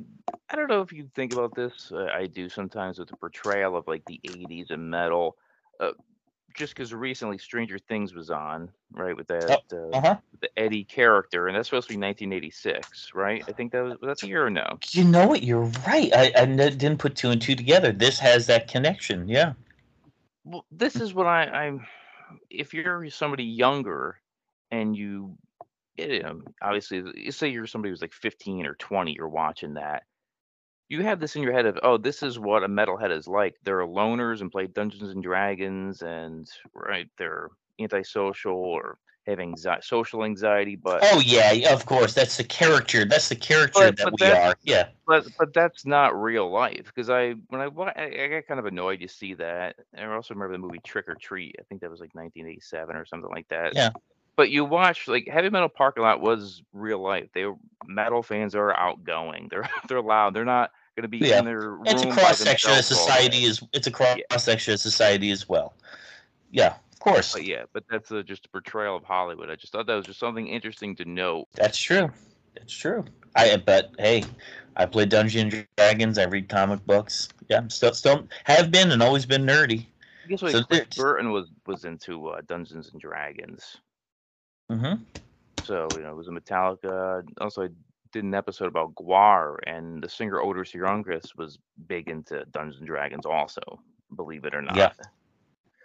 I 0.49 0.55
don't 0.55 0.69
know 0.69 0.81
if 0.81 0.91
you 0.91 1.09
think 1.15 1.31
about 1.31 1.55
this. 1.55 1.91
Uh, 1.91 2.07
I 2.13 2.27
do 2.27 2.49
sometimes 2.49 2.99
with 2.99 3.09
the 3.09 3.15
portrayal 3.15 3.75
of 3.75 3.87
like 3.87 4.05
the 4.05 4.19
'80s 4.25 4.71
and 4.71 4.89
metal. 4.89 5.37
Uh, 5.79 5.91
just 6.53 6.73
because 6.75 6.93
recently 6.93 7.37
Stranger 7.37 7.77
Things 7.77 8.13
was 8.13 8.29
on, 8.29 8.69
right, 8.91 9.15
with 9.15 9.27
that 9.27 9.59
uh, 9.71 9.93
Uh 9.93 10.01
huh. 10.01 10.15
the 10.41 10.49
Eddie 10.57 10.83
character, 10.83 11.47
and 11.47 11.55
that's 11.55 11.69
supposed 11.69 11.87
to 11.87 11.93
be 11.93 11.97
1986, 11.97 13.11
right? 13.13 13.43
I 13.47 13.51
think 13.53 13.71
that 13.71 13.81
was 13.83 13.93
was 14.01 14.07
that 14.07 14.19
the 14.19 14.27
year 14.27 14.45
or 14.45 14.49
no? 14.49 14.79
You 14.91 15.03
know 15.03 15.27
what? 15.27 15.43
You're 15.43 15.71
right. 15.87 16.11
I 16.13 16.45
didn't 16.45 16.97
put 16.97 17.15
two 17.15 17.29
and 17.29 17.41
two 17.41 17.55
together. 17.55 17.91
This 17.91 18.19
has 18.19 18.47
that 18.47 18.67
connection. 18.67 19.27
Yeah. 19.27 19.53
Well, 20.45 20.65
this 20.71 20.99
is 20.99 21.13
what 21.13 21.27
I, 21.27 21.43
I'm. 21.45 21.85
If 22.49 22.73
you're 22.73 23.09
somebody 23.09 23.43
younger, 23.43 24.17
and 24.71 24.95
you, 24.95 25.37
you 26.07 26.23
um, 26.23 26.39
know, 26.39 26.43
obviously, 26.61 27.03
you 27.15 27.31
say 27.31 27.49
you're 27.49 27.67
somebody 27.67 27.91
who's 27.91 28.01
like 28.01 28.13
15 28.13 28.65
or 28.65 28.75
20, 28.75 29.13
you're 29.13 29.27
watching 29.27 29.73
that. 29.75 30.03
You 30.87 31.03
have 31.03 31.19
this 31.19 31.35
in 31.35 31.43
your 31.43 31.53
head 31.53 31.65
of, 31.67 31.77
oh, 31.83 31.97
this 31.97 32.23
is 32.23 32.39
what 32.39 32.63
a 32.63 32.67
metalhead 32.67 33.15
is 33.15 33.27
like. 33.27 33.55
They're 33.63 33.85
loners 33.85 34.41
and 34.41 34.51
play 34.51 34.67
Dungeons 34.67 35.11
and 35.11 35.21
Dragons, 35.21 36.01
and 36.01 36.49
right, 36.73 37.07
they're 37.17 37.49
antisocial 37.79 38.55
or 38.55 38.97
have 39.27 39.39
anxiety, 39.39 39.81
social 39.85 40.23
anxiety. 40.23 40.75
But 40.75 41.01
Oh 41.03 41.19
yeah, 41.23 41.51
of 41.71 41.85
course. 41.85 42.13
That's 42.13 42.37
the 42.37 42.43
character. 42.43 43.05
That's 43.05 43.29
the 43.29 43.35
character 43.35 43.79
But- 43.81 43.97
that 43.97 44.03
but 44.03 44.13
we 44.13 44.25
that's- 44.25 44.53
are. 44.53 44.55
Yeah. 44.63 44.87
but 45.05 45.27
but 45.37 45.53
that's 45.53 45.85
not 45.85 46.19
real 46.19 46.49
life 46.49 46.85
because 46.85 47.09
I 47.09 47.33
when 47.49 47.61
I, 47.61 47.65
I 47.65 48.23
I 48.23 48.27
got 48.27 48.47
kind 48.47 48.59
of 48.59 48.65
annoyed 48.65 49.01
to 49.01 49.07
see 49.07 49.35
that. 49.35 49.75
I 49.97 50.05
also 50.05 50.33
remember 50.33 50.53
the 50.53 50.59
movie 50.59 50.79
Trick 50.83 51.07
or 51.07 51.15
Treat. 51.15 51.55
I 51.59 51.63
think 51.63 51.81
that 51.81 51.91
was 51.91 51.99
like 51.99 52.15
1987 52.15 52.95
or 52.95 53.05
something 53.05 53.29
like 53.29 53.47
that. 53.49 53.75
Yeah. 53.75 53.91
But 54.39 54.51
you 54.51 54.63
watch 54.63 55.09
like 55.09 55.27
Heavy 55.27 55.49
Metal 55.49 55.67
Parking 55.67 56.01
Lot 56.03 56.21
was 56.21 56.63
real 56.71 56.99
life. 57.03 57.27
They 57.33 57.43
metal 57.85 58.23
fans 58.23 58.55
are 58.55 58.71
outgoing. 58.71 59.49
They're 59.51 59.69
they're 59.89 60.01
loud. 60.01 60.33
They're 60.33 60.45
not 60.45 60.71
going 60.95 61.01
to 61.01 61.09
be 61.09 61.17
Yeah. 61.17 61.39
in 61.39 61.43
their 61.43 61.71
room. 61.71 61.83
It's 61.85 62.03
a 62.03 62.09
cross 62.09 62.37
section 62.39 62.71
of 62.71 62.85
society. 62.85 63.43
Is 63.43 63.61
it's 63.73 63.87
a 63.87 63.91
cross 63.91 64.17
section 64.37 64.73
of 64.75 64.79
society 64.79 65.31
as 65.31 65.49
well. 65.49 65.73
Yeah, 66.51 66.75
of 66.93 66.99
course. 66.99 67.33
But 67.33 67.43
yeah, 67.43 67.63
but 67.73 67.83
that's 67.89 68.13
uh 68.13 68.21
just 68.21 68.45
a 68.45 68.49
portrayal 68.49 68.95
of 68.95 69.03
Hollywood. 69.03 69.49
I 69.49 69.55
just 69.55 69.73
thought 69.73 69.87
that 69.87 69.95
was 69.95 70.05
just 70.05 70.19
something 70.21 70.47
interesting 70.47 70.95
to 70.95 71.03
note. 71.03 71.49
That's 71.55 71.77
true. 71.77 72.09
That's 72.55 72.73
true. 72.73 73.03
I 73.35 73.57
but 73.57 73.91
hey, 73.99 74.23
I 74.77 74.85
play 74.85 75.05
Dungeons 75.05 75.53
and 75.53 75.67
Dragons. 75.77 76.17
I 76.17 76.23
read 76.27 76.47
comic 76.47 76.85
books. 76.85 77.27
Yeah, 77.49 77.57
I'm 77.57 77.69
still 77.69 77.93
still 77.93 78.25
have 78.45 78.71
been 78.71 78.91
and 78.93 79.03
always 79.03 79.25
been 79.25 79.45
nerdy. 79.45 79.85
I 80.23 80.29
guess 80.29 80.41
like 80.41 80.53
So 80.53 80.63
Chris 80.63 80.95
Burton 80.95 81.33
was 81.33 81.49
was 81.67 81.83
into 81.83 82.29
uh, 82.29 82.39
Dungeons 82.47 82.91
and 82.93 83.01
Dragons. 83.01 83.75
Hmm 84.69 84.95
So, 85.63 85.95
you 85.97 86.03
know, 86.03 86.11
it 86.11 86.15
was 86.15 86.27
a 86.27 86.31
Metallica. 86.31 87.23
Also, 87.41 87.63
I 87.63 87.69
did 88.11 88.23
an 88.23 88.33
episode 88.33 88.67
about 88.67 88.95
Gwar, 88.95 89.57
and 89.67 90.03
the 90.03 90.09
singer 90.09 90.37
Oderus 90.37 90.75
Urungus 90.75 91.35
was 91.35 91.59
big 91.87 92.07
into 92.07 92.45
Dungeons 92.45 92.77
and 92.77 92.87
Dragons, 92.87 93.25
also, 93.25 93.81
believe 94.15 94.45
it 94.45 94.55
or 94.55 94.61
not. 94.61 94.75
Yeah. 94.75 94.91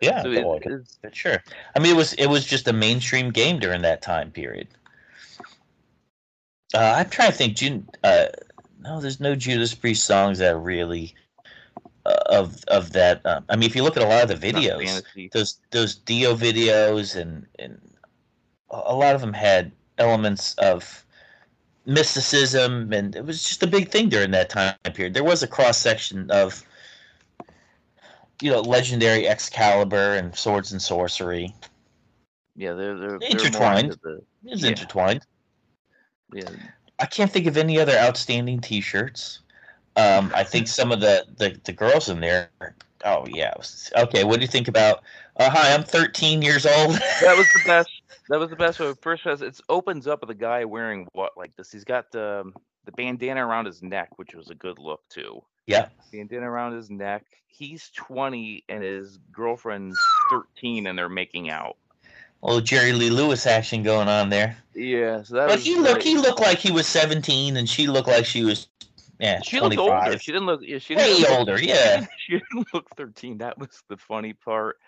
Yeah, 0.01 0.23
So 0.23 0.33
it, 0.33 0.47
it's, 0.66 0.99
sure. 1.12 1.42
I 1.75 1.79
mean, 1.79 1.94
it 1.94 1.97
was 1.97 2.12
it 2.14 2.27
was 2.27 2.44
just 2.44 2.68
a 2.68 2.73
mainstream 2.73 3.31
game 3.31 3.59
during 3.59 3.83
that 3.83 4.03
time 4.03 4.31
period. 4.31 4.68
Uh, 6.75 6.97
I'm 6.99 7.09
trying 7.09 7.31
to 7.31 7.37
think. 7.37 7.57
June, 7.57 7.88
uh, 8.03 8.27
no, 8.81 9.01
there's 9.01 9.20
no 9.20 9.35
Judas 9.35 9.75
Priest 9.75 10.05
songs 10.05 10.40
that 10.40 10.57
really 10.59 11.14
uh, 12.05 12.23
of 12.27 12.62
of 12.64 12.92
that. 12.92 13.25
Um, 13.25 13.44
I 13.49 13.57
mean, 13.57 13.68
if 13.70 13.77
you 13.77 13.83
look 13.83 13.97
at 13.97 14.03
a 14.03 14.07
lot 14.07 14.31
of 14.31 14.40
the 14.40 14.53
videos, 14.53 15.03
those 15.33 15.61
those 15.70 15.94
Dio 15.94 16.35
videos 16.35 17.16
and 17.16 17.47
and 17.59 17.81
a 18.87 18.95
lot 18.95 19.15
of 19.15 19.21
them 19.21 19.33
had 19.33 19.73
elements 19.99 20.55
of 20.57 21.05
mysticism 21.87 22.93
and 22.93 23.15
it 23.15 23.25
was 23.25 23.43
just 23.43 23.63
a 23.63 23.67
big 23.67 23.91
thing 23.91 24.09
during 24.09 24.31
that 24.33 24.49
time 24.51 24.75
period. 24.95 25.15
There 25.15 25.25
was 25.25 25.43
a 25.43 25.47
cross 25.47 25.79
section 25.79 26.31
of 26.31 26.65
you 28.43 28.51
know 28.51 28.61
legendary 28.61 29.29
Excalibur 29.29 30.15
and 30.15 30.35
swords 30.37 30.73
and 30.73 30.81
sorcery. 30.81 31.55
Yeah, 32.57 32.73
they're, 32.73 32.97
they're, 32.99 33.19
they're 33.19 33.31
Intertwined. 33.31 33.97
the, 34.03 34.17
It 34.45 34.51
was 34.53 34.63
Yeah. 34.63 34.69
intertwined. 34.71 35.23
yeah, 36.33 36.49
I 36.99 37.07
can't 37.07 37.31
think 37.31 37.47
of 37.47 37.57
any 37.57 37.79
other 37.81 37.97
outstanding 37.99 38.61
T-shirts. 38.61 39.41
Um, 39.97 40.33
I 40.35 40.43
think 40.43 40.67
some 40.69 40.91
of 40.91 41.01
the, 41.01 41.25
the, 41.37 41.57
the 41.65 41.73
girls 41.73 42.09
in 42.09 42.21
there. 42.21 42.51
Oh 43.05 43.27
yeah. 43.29 43.53
Okay. 43.97 44.25
What 44.25 44.37
do 44.37 44.43
you 44.43 44.49
think 44.49 44.67
about? 44.67 45.03
Uh, 45.37 45.51
hi, 45.51 45.73
I'm 45.75 45.85
13 45.85 46.43
years 46.43 46.65
old. 46.67 46.95
that 47.21 47.37
was 47.37 47.47
the 47.53 47.61
best. 47.67 47.91
That 48.29 48.39
was 48.39 48.51
the 48.51 48.57
best. 48.57 48.79
So 48.79 48.95
first, 48.95 49.27
it 49.27 49.61
opens 49.69 50.07
up 50.07 50.21
with 50.23 50.31
a 50.31 50.35
guy 50.35 50.65
wearing 50.65 51.07
what 51.13 51.33
like 51.37 51.55
this. 51.57 51.71
He's 51.71 51.85
got 51.85 52.11
the 52.11 52.51
the 52.85 52.93
bandana 52.93 53.47
around 53.47 53.67
his 53.67 53.83
neck, 53.83 54.11
which 54.19 54.35
was 54.35 54.51
a 54.51 54.55
good 54.55 54.79
look 54.79 55.01
too. 55.09 55.43
yeah. 55.67 55.89
Bandana 56.13 56.51
around 56.51 56.75
his 56.75 56.91
neck. 56.91 57.25
He's 57.47 57.91
20 57.91 58.65
and 58.69 58.83
his 58.83 59.19
girlfriend's 59.33 59.99
13, 60.31 60.87
and 60.89 60.99
they're 60.99 61.09
making 61.09 61.51
out. 61.51 61.77
little 62.43 62.61
Jerry 62.61 62.93
Lee 62.93 63.11
Lewis 63.11 63.47
action 63.47 63.83
going 63.83 64.09
on 64.09 64.29
there. 64.29 64.57
Yeah, 64.75 65.23
so 65.23 65.37
that 65.37 65.49
But 65.49 65.61
he 65.61 65.77
looked 65.77 66.03
he 66.03 66.17
looked 66.19 66.41
like 66.41 66.59
he 66.59 66.73
was 66.73 66.87
17 66.87 67.57
and 67.57 67.69
she 67.69 67.87
looked 67.87 68.09
like 68.09 68.25
she 68.27 68.43
was 68.45 68.69
Yeah, 69.21 69.41
She 69.43 69.61
looked 69.61 69.77
25. 69.77 70.07
older. 70.07 70.19
She 70.19 70.33
didn't 70.33 70.47
look. 70.47 70.61
yeah, 70.65 70.79
She 70.79 70.97
Way 70.97 71.05
didn't 71.15 71.31
look, 71.31 71.39
older, 71.39 71.59
yeah. 71.63 72.07
she 72.19 72.33
didn't 72.33 72.67
look 72.75 72.89
13. 72.97 73.39
That 73.39 73.57
was 73.59 73.83
the 73.89 73.97
funny 73.97 74.33
part. 74.33 74.79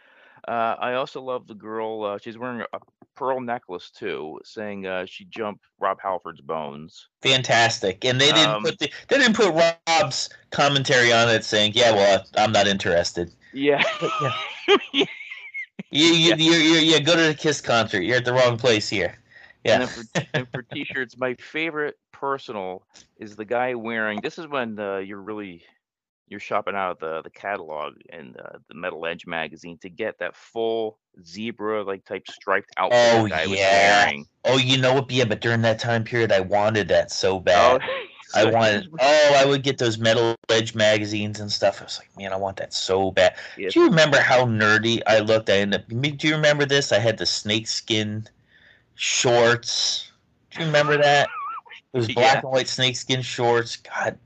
Uh, 0.46 0.76
I 0.78 0.94
also 0.94 1.20
love 1.20 1.46
the 1.46 1.54
girl. 1.54 2.04
Uh, 2.04 2.18
she's 2.22 2.38
wearing 2.38 2.60
a 2.72 2.78
pearl 3.16 3.40
necklace 3.40 3.90
too, 3.90 4.38
saying 4.44 4.86
uh, 4.86 5.06
she 5.06 5.24
jumped 5.24 5.64
Rob 5.80 5.98
Halford's 6.00 6.40
bones. 6.40 7.08
Fantastic. 7.22 8.04
And 8.04 8.20
they 8.20 8.30
didn't 8.32 8.50
Um, 8.50 8.62
put 8.62 8.78
the, 8.78 8.90
they 9.08 9.18
didn't 9.18 9.34
put 9.36 9.52
Rob's 9.88 10.28
commentary 10.50 11.12
on 11.12 11.28
it 11.28 11.44
saying, 11.44 11.72
"Yeah, 11.74 11.92
well, 11.92 12.24
I'm 12.36 12.52
not 12.52 12.66
interested." 12.68 13.32
Yeah. 13.52 13.82
yeah. 14.92 15.04
You 15.90 16.06
you 16.06 16.34
you 16.36 16.52
you 16.52 16.78
you 16.78 17.00
go 17.00 17.16
to 17.16 17.22
the 17.22 17.34
Kiss 17.34 17.60
concert. 17.60 18.02
You're 18.02 18.16
at 18.18 18.24
the 18.24 18.32
wrong 18.32 18.56
place 18.56 18.88
here. 18.88 19.18
Yeah. 19.64 19.78
then 19.78 19.88
for, 19.88 20.22
and 20.34 20.48
for 20.52 20.62
t-shirts, 20.62 21.16
my 21.16 21.34
favorite 21.34 21.96
personal 22.12 22.86
is 23.18 23.34
the 23.34 23.44
guy 23.44 23.74
wearing. 23.74 24.20
This 24.22 24.38
is 24.38 24.46
when 24.46 24.78
uh, 24.78 24.98
you're 24.98 25.20
really 25.20 25.64
you're 26.28 26.40
shopping 26.40 26.74
out 26.74 26.90
of 26.92 26.98
the 26.98 27.22
the 27.22 27.30
catalog 27.30 27.94
and 28.10 28.36
uh, 28.38 28.58
the 28.68 28.74
Metal 28.74 29.06
Edge 29.06 29.26
magazine 29.26 29.78
to 29.78 29.88
get 29.88 30.18
that 30.18 30.34
full 30.36 30.98
zebra 31.24 31.82
like 31.84 32.04
type 32.04 32.26
striped 32.28 32.70
outfit 32.76 32.98
Oh, 33.14 33.22
the 33.24 33.30
guy 33.30 33.46
was 33.46 33.58
yeah. 33.58 34.04
wearing. 34.04 34.26
Oh, 34.44 34.58
you 34.58 34.76
know 34.78 34.94
what? 34.94 35.10
Yeah, 35.10 35.24
but 35.24 35.40
during 35.40 35.62
that 35.62 35.78
time 35.78 36.04
period, 36.04 36.32
I 36.32 36.40
wanted 36.40 36.88
that 36.88 37.10
so 37.10 37.36
Oh, 37.36 37.40
bad. 37.40 37.80
I 38.34 38.42
so 38.42 38.50
wanted. 38.50 38.88
Oh, 39.00 39.32
I 39.36 39.44
would 39.46 39.62
get 39.62 39.78
those 39.78 39.98
Metal 39.98 40.34
Edge 40.50 40.74
magazines 40.74 41.38
and 41.40 41.50
stuff. 41.50 41.80
I 41.80 41.84
was 41.84 41.98
like, 41.98 42.10
man, 42.18 42.32
I 42.32 42.36
want 42.36 42.56
that 42.56 42.74
so 42.74 43.12
bad. 43.12 43.36
yes, 43.56 43.72
Do 43.72 43.80
you 43.80 43.86
remember 43.86 44.20
how 44.20 44.44
nerdy 44.44 45.00
I 45.06 45.20
looked? 45.20 45.48
I 45.48 45.58
ended 45.58 45.80
up. 45.82 45.88
Do 46.18 46.28
you 46.28 46.34
remember 46.34 46.64
this? 46.66 46.90
I 46.92 46.98
had 46.98 47.18
the 47.18 47.26
snakeskin 47.26 48.28
shorts. 48.96 50.10
Do 50.50 50.60
you 50.60 50.66
remember 50.66 50.96
that? 50.96 51.28
It 51.96 52.00
was 52.00 52.14
black 52.14 52.34
Yeah. 52.34 52.40
and 52.40 52.50
white 52.50 52.68
snakeskin 52.68 53.22
shorts. 53.22 53.76
God, 53.76 54.18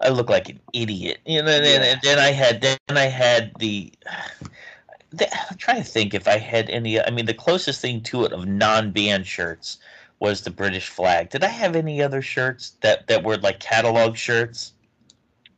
I 0.00 0.08
look 0.08 0.30
like 0.30 0.48
an 0.48 0.58
idiot. 0.72 1.18
You 1.26 1.42
know, 1.42 1.50
and, 1.50 1.64
then, 1.64 1.82
Yeah. 1.82 1.88
and 1.88 2.00
then 2.02 2.18
I 2.18 2.30
had 2.30 2.60
then 2.62 2.78
I 2.88 3.04
had 3.06 3.52
the, 3.58 3.92
the. 5.10 5.28
I'm 5.50 5.56
trying 5.58 5.82
to 5.82 5.88
think 5.88 6.14
if 6.14 6.26
I 6.26 6.38
had 6.38 6.70
any. 6.70 7.00
I 7.00 7.10
mean, 7.10 7.26
the 7.26 7.34
closest 7.34 7.80
thing 7.80 8.00
to 8.04 8.24
it 8.24 8.32
of 8.32 8.46
non-band 8.46 9.26
shirts 9.26 9.78
was 10.18 10.42
the 10.42 10.50
British 10.50 10.88
flag. 10.88 11.30
Did 11.30 11.44
I 11.44 11.48
have 11.48 11.76
any 11.76 12.02
other 12.02 12.22
shirts 12.22 12.76
that 12.80 13.06
that 13.08 13.22
were 13.22 13.36
like 13.36 13.60
catalog 13.60 14.16
shirts? 14.16 14.72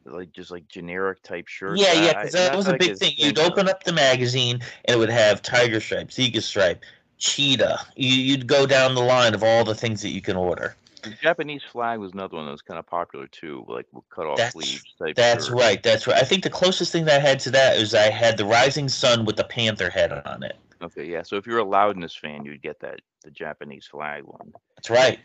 like 0.05 0.33
just 0.33 0.51
like 0.51 0.67
generic 0.69 1.23
type 1.23 1.47
shirts. 1.47 1.81
Yeah, 1.81 1.93
yeah, 1.93 2.13
because 2.15 2.33
that 2.33 2.57
was 2.57 2.67
a 2.67 2.73
like 2.73 2.81
big 2.81 2.97
thing. 2.97 3.13
You'd 3.17 3.39
uh, 3.39 3.45
open 3.45 3.69
up 3.69 3.85
the 3.85 3.93
magazine 3.93 4.61
and 4.85 4.97
it 4.97 4.99
would 4.99 5.11
have 5.11 5.43
tiger 5.43 5.81
stripe, 5.81 6.11
zebra 6.11 6.41
stripe, 6.41 6.83
cheetah. 7.19 7.79
You, 7.97 8.09
you'd 8.09 8.47
go 8.47 8.67
down 8.67 8.95
the 8.97 9.01
line 9.03 9.33
of 9.33 9.43
all 9.45 9.65
the 9.65 9.77
things 9.77 10.03
that 10.03 10.11
you 10.11 10.21
can 10.21 10.37
order. 10.37 10.75
The 11.03 11.11
Japanese 11.21 11.63
flag 11.63 11.99
was 11.99 12.13
another 12.13 12.37
one 12.37 12.47
that 12.47 12.53
was 12.53 12.63
kind 12.63 12.79
of 12.79 12.87
popular 12.87 13.27
too, 13.27 13.65
like 13.69 13.87
with 13.93 14.09
cut 14.11 14.27
off 14.27 14.37
That's- 14.37 14.53
sleeves 14.53 14.85
type. 14.99 15.17
That's 15.17 15.47
shirt. 15.47 15.57
right. 15.57 15.83
That's 15.83 16.07
right. 16.07 16.17
I 16.17 16.25
think 16.25 16.43
the 16.45 16.51
closest 16.51 16.93
thing 16.93 17.05
that 17.07 17.21
I 17.21 17.25
had 17.29 17.41
to 17.41 17.51
that 17.51 17.77
is 17.77 17.95
I 17.95 18.11
had 18.11 18.37
the 18.37 18.45
rising 18.45 18.89
sun 18.89 19.25
with 19.25 19.37
the 19.37 19.45
panther 19.45 19.91
head 19.91 20.13
on 20.13 20.43
it. 20.43 20.57
Okay, 20.81 21.05
yeah. 21.05 21.23
So 21.23 21.37
if 21.37 21.47
you're 21.47 21.59
a 21.59 21.65
Loudness 21.65 22.15
fan, 22.17 22.45
you'd 22.45 22.63
get 22.63 22.81
that 22.81 23.01
the 23.23 23.31
Japanese 23.31 23.87
flag 23.87 24.25
one. 24.25 24.53
That's 24.77 24.91
right. 24.91 25.19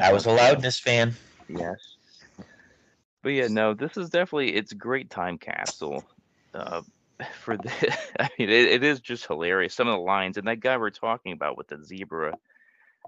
I 0.00 0.12
was 0.12 0.26
a 0.26 0.32
loudness 0.32 0.78
fan. 0.80 1.14
Yes. 1.48 1.78
But 3.22 3.30
yeah, 3.30 3.46
no, 3.48 3.74
this 3.74 3.96
is 3.96 4.10
definitely 4.10 4.54
it's 4.54 4.72
a 4.72 4.76
great 4.76 5.10
time 5.10 5.38
capsule. 5.38 6.04
Uh, 6.52 6.82
for 7.42 7.56
the, 7.56 7.70
I 8.20 8.28
mean, 8.38 8.50
it, 8.50 8.66
it 8.66 8.84
is 8.84 9.00
just 9.00 9.26
hilarious. 9.26 9.74
Some 9.74 9.88
of 9.88 9.94
the 9.94 10.00
lines 10.04 10.36
and 10.36 10.46
that 10.48 10.60
guy 10.60 10.76
we're 10.76 10.90
talking 10.90 11.32
about 11.32 11.56
with 11.56 11.68
the 11.68 11.82
zebra 11.84 12.36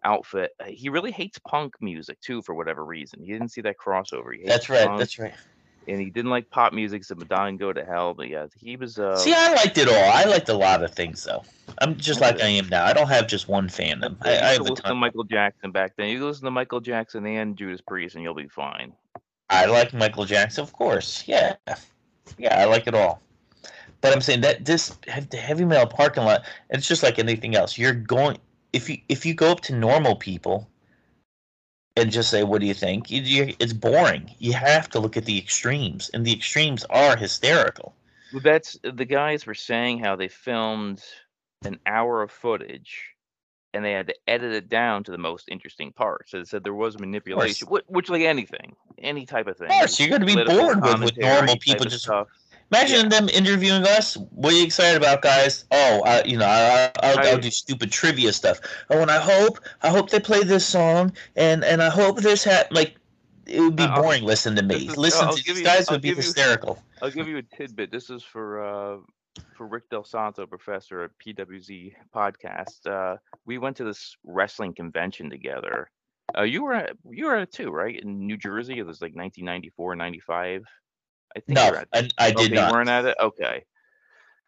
outfit, 0.04 0.52
uh, 0.60 0.64
he 0.66 0.88
really 0.88 1.10
hates 1.10 1.38
punk 1.38 1.74
music 1.80 2.20
too 2.20 2.42
for 2.42 2.54
whatever 2.54 2.84
reason. 2.84 3.22
He 3.22 3.32
didn't 3.32 3.48
see 3.48 3.60
that 3.62 3.76
crossover. 3.78 4.32
He 4.32 4.40
hates 4.40 4.50
That's 4.50 4.68
right. 4.68 4.86
punk, 4.86 4.98
That's 4.98 5.18
right. 5.18 5.34
and 5.88 6.00
he 6.00 6.10
didn't 6.10 6.30
like 6.30 6.50
pop 6.50 6.72
music, 6.72 7.04
so 7.04 7.14
Madonna 7.14 7.56
go 7.56 7.72
to 7.72 7.84
hell. 7.84 8.14
But 8.14 8.28
yeah, 8.28 8.46
he 8.58 8.76
was. 8.76 8.98
Uh, 8.98 9.16
See, 9.16 9.34
I 9.34 9.52
liked 9.54 9.78
it 9.78 9.88
all. 9.88 10.10
I 10.12 10.24
liked 10.24 10.48
a 10.48 10.54
lot 10.54 10.82
of 10.82 10.94
things, 10.94 11.24
though. 11.24 11.42
I'm 11.78 11.96
just 11.96 12.20
like 12.20 12.40
I 12.40 12.48
am 12.48 12.68
now. 12.68 12.84
I 12.84 12.92
don't 12.92 13.08
have 13.08 13.26
just 13.26 13.48
one 13.48 13.68
fandom. 13.68 14.16
I, 14.22 14.30
I 14.30 14.34
could 14.34 14.42
have 14.42 14.60
a 14.60 14.62
listen 14.64 14.84
to. 14.86 14.94
Michael 14.94 15.24
Jackson 15.24 15.72
back 15.72 15.92
then. 15.96 16.08
You 16.08 16.24
listen 16.24 16.44
to 16.44 16.50
Michael 16.50 16.80
Jackson 16.80 17.26
and 17.26 17.56
Judas 17.56 17.80
Priest, 17.80 18.14
and 18.14 18.24
you'll 18.24 18.34
be 18.34 18.48
fine. 18.48 18.92
I 19.50 19.66
like 19.66 19.92
Michael 19.92 20.24
Jackson, 20.24 20.62
of 20.62 20.72
course. 20.72 21.24
Yeah, 21.26 21.56
yeah, 22.38 22.60
I 22.60 22.64
like 22.64 22.86
it 22.86 22.94
all. 22.94 23.20
But 24.00 24.12
I'm 24.12 24.20
saying 24.20 24.42
that 24.42 24.64
this 24.64 24.96
the 25.30 25.36
heavy 25.36 25.64
metal 25.64 25.86
parking 25.86 26.24
lot, 26.24 26.44
it's 26.70 26.86
just 26.86 27.02
like 27.02 27.18
anything 27.18 27.56
else. 27.56 27.78
You're 27.78 27.94
going 27.94 28.38
if 28.76 28.90
you 28.90 28.98
if 29.08 29.24
you 29.24 29.34
go 29.34 29.50
up 29.50 29.60
to 29.62 29.74
normal 29.74 30.16
people 30.16 30.68
and 31.96 32.12
just 32.12 32.30
say, 32.30 32.44
"What 32.44 32.60
do 32.60 32.66
you 32.66 32.74
think?" 32.74 33.10
You, 33.10 33.22
you, 33.22 33.54
it's 33.58 33.72
boring. 33.72 34.30
You 34.38 34.52
have 34.52 34.90
to 34.90 35.00
look 35.00 35.16
at 35.16 35.24
the 35.24 35.38
extremes, 35.38 36.10
and 36.10 36.24
the 36.26 36.32
extremes 36.32 36.84
are 36.90 37.16
hysterical. 37.16 37.94
Well, 38.32 38.42
that's 38.42 38.78
the 38.82 39.04
guys 39.04 39.46
were 39.46 39.54
saying 39.54 40.00
how 40.00 40.16
they 40.16 40.28
filmed 40.28 41.02
an 41.64 41.78
hour 41.86 42.22
of 42.22 42.30
footage 42.30 43.16
and 43.76 43.84
they 43.84 43.92
had 43.92 44.06
to 44.06 44.14
edit 44.26 44.54
it 44.54 44.68
down 44.68 45.04
to 45.04 45.10
the 45.10 45.18
most 45.18 45.48
interesting 45.50 45.92
parts. 45.92 46.30
So 46.30 46.38
they 46.38 46.44
said 46.44 46.64
there 46.64 46.74
was 46.74 46.98
manipulation, 46.98 47.68
which, 47.68 47.84
which 47.88 48.08
like 48.08 48.22
anything, 48.22 48.74
any 48.98 49.26
type 49.26 49.46
of 49.46 49.58
thing. 49.58 49.68
Of 49.68 49.74
course, 49.74 50.00
you're 50.00 50.08
going 50.08 50.22
to 50.22 50.26
be 50.26 50.34
bored 50.34 50.82
with 50.82 51.00
with 51.00 51.18
normal 51.18 51.56
people 51.58 51.84
just 51.84 52.04
stuff. 52.04 52.28
Imagine 52.72 53.08
them 53.08 53.28
interviewing 53.28 53.84
us. 53.86 54.16
What 54.16 54.52
are 54.52 54.56
you 54.56 54.64
excited 54.64 54.96
about, 54.96 55.22
guys? 55.22 55.64
Oh, 55.70 56.02
I, 56.04 56.22
you 56.24 56.36
know, 56.36 56.46
I, 56.46 56.90
I'll, 57.02 57.18
I- 57.20 57.30
I'll 57.30 57.38
do 57.38 57.50
stupid 57.50 57.92
trivia 57.92 58.32
stuff. 58.32 58.60
Oh, 58.90 59.00
and 59.00 59.10
I 59.10 59.20
hope, 59.20 59.58
I 59.82 59.88
hope 59.88 60.10
they 60.10 60.18
play 60.20 60.42
this 60.42 60.66
song, 60.66 61.12
and 61.36 61.62
and 61.64 61.80
I 61.82 61.90
hope 61.90 62.18
this 62.18 62.42
hat. 62.42 62.72
Like, 62.72 62.96
it 63.46 63.60
would 63.60 63.76
be 63.76 63.84
Uh, 63.84 63.88
I'll- 63.88 64.02
boring. 64.02 64.24
Listen 64.24 64.56
to 64.56 64.62
me. 64.62 64.86
is- 64.88 64.96
Listen 64.96 65.28
I'll 65.28 65.36
to 65.36 65.42
these 65.44 65.58
you- 65.60 65.64
guys 65.64 65.88
I'll 65.88 65.94
would 65.94 66.02
be 66.02 66.08
give 66.08 66.16
you- 66.18 66.22
hysterical. 66.24 66.82
I'll 67.02 67.10
give 67.10 67.28
you 67.28 67.38
a 67.38 67.42
tidbit. 67.42 67.92
This 67.92 68.10
is 68.10 68.22
for 68.24 68.64
uh, 68.64 68.96
for 69.56 69.66
Rick 69.68 69.88
Del 69.90 70.02
Santo, 70.04 70.46
professor 70.46 71.02
at 71.04 71.10
PWZ 71.24 71.92
podcast. 72.14 72.86
Uh, 72.86 73.16
we 73.44 73.58
went 73.58 73.76
to 73.76 73.84
this 73.84 74.16
wrestling 74.24 74.74
convention 74.74 75.30
together. 75.30 75.88
Uh, 76.36 76.42
you 76.42 76.64
were 76.64 76.72
at, 76.74 76.96
you 77.10 77.26
were 77.26 77.36
at 77.36 77.42
it 77.42 77.52
too, 77.52 77.70
right? 77.70 78.00
In 78.02 78.26
New 78.26 78.36
Jersey, 78.36 78.78
it 78.78 78.86
was 78.86 79.00
like 79.00 79.14
1994, 79.14 79.94
95. 79.94 80.64
I 81.34 81.40
think 81.40 81.56
No, 81.56 81.74
at 81.74 81.88
I, 81.92 82.08
I 82.18 82.30
did 82.30 82.52
okay, 82.52 82.54
You 82.54 82.54
not. 82.54 82.72
weren't 82.72 82.88
at 82.88 83.04
it. 83.06 83.16
Okay. 83.20 83.64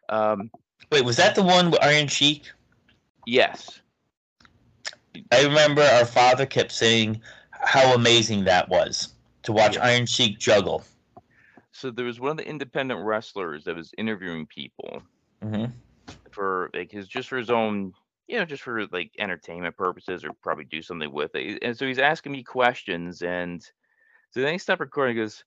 Um. 0.09 0.51
Wait, 0.91 1.05
was 1.05 1.17
that 1.17 1.35
the 1.35 1.43
one 1.43 1.71
with 1.71 1.83
Iron 1.83 2.07
Sheik? 2.09 2.51
Yes. 3.27 3.81
I 5.33 5.43
remember 5.45 5.83
our 5.83 6.05
father 6.05 6.47
kept 6.47 6.73
saying 6.73 7.21
how 7.51 7.95
amazing 7.95 8.45
that 8.45 8.69
was 8.69 9.15
to 9.43 9.53
watch 9.53 9.77
Yeah. 9.77 9.85
Iron 9.85 10.07
Sheik 10.07 10.39
juggle. 10.39 10.85
So 11.73 11.91
there 11.91 12.07
was 12.07 12.21
one 12.21 12.33
of 12.33 12.37
the 12.37 12.49
independent 12.49 13.05
wrestlers 13.05 13.65
that 13.65 13.77
was 13.77 13.93
interviewing 13.99 14.47
people 14.47 15.03
hmm 15.43 15.67
for 16.31 16.71
like 16.75 16.91
his 16.91 17.09
just 17.09 17.29
for 17.29 17.37
his 17.37 17.51
own, 17.51 17.93
you 18.27 18.39
know, 18.39 18.45
just 18.45 18.63
for 18.63 18.87
like 18.87 19.11
entertainment 19.19 19.77
purposes 19.77 20.25
or 20.25 20.33
probably 20.43 20.65
do 20.65 20.83
something 20.83 21.13
with 21.13 21.35
it. 21.35 21.59
And 21.63 21.77
so 21.77 21.87
he's 21.87 21.99
asking 21.99 22.33
me 22.33 22.43
questions, 22.43 23.23
and 23.23 23.63
so 24.31 24.41
then 24.41 24.53
he 24.53 24.59
stopped 24.59 24.81
recording. 24.81 25.17
He 25.17 25.23
goes, 25.23 25.45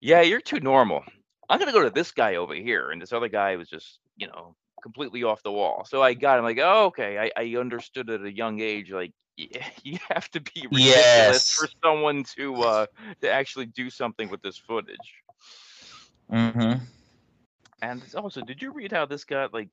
"Yeah, 0.00 0.22
you're 0.22 0.40
too 0.40 0.60
normal. 0.60 1.04
I'm 1.48 1.58
gonna 1.58 1.72
go 1.72 1.82
to 1.84 1.90
this 1.90 2.12
guy 2.12 2.36
over 2.36 2.54
here." 2.54 2.90
And 2.90 3.00
this 3.00 3.12
other 3.12 3.28
guy 3.28 3.56
was 3.56 3.68
just, 3.68 4.00
you 4.16 4.26
know, 4.28 4.54
completely 4.82 5.24
off 5.24 5.42
the 5.42 5.52
wall. 5.52 5.84
So 5.84 6.02
I 6.02 6.14
got 6.14 6.38
him 6.38 6.44
like, 6.44 6.58
"Oh, 6.60 6.86
okay." 6.86 7.18
I, 7.18 7.30
I 7.36 7.56
understood 7.56 8.10
at 8.10 8.22
a 8.22 8.32
young 8.32 8.60
age, 8.60 8.90
like. 8.90 9.12
You 9.84 9.98
have 10.10 10.30
to 10.32 10.40
be 10.40 10.66
ridiculous 10.70 11.48
Yes. 11.48 11.50
for 11.52 11.68
someone 11.82 12.24
to 12.36 12.56
uh 12.62 12.86
to 13.22 13.30
actually 13.30 13.66
do 13.66 13.88
something 13.88 14.28
with 14.28 14.42
this 14.42 14.58
footage. 14.58 15.22
Mm-hmm. 16.30 16.84
And 17.82 18.02
also, 18.14 18.42
did 18.42 18.60
you 18.60 18.72
read 18.72 18.92
how 18.92 19.06
this 19.06 19.24
got 19.24 19.54
like 19.54 19.70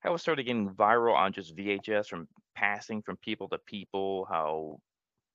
how 0.00 0.14
it 0.14 0.18
started 0.18 0.44
getting 0.44 0.68
viral 0.70 1.16
on 1.16 1.32
just 1.32 1.56
VHS 1.56 2.08
from 2.08 2.28
passing 2.54 3.02
from 3.02 3.16
people 3.16 3.48
to 3.48 3.58
people? 3.58 4.26
How 4.28 4.78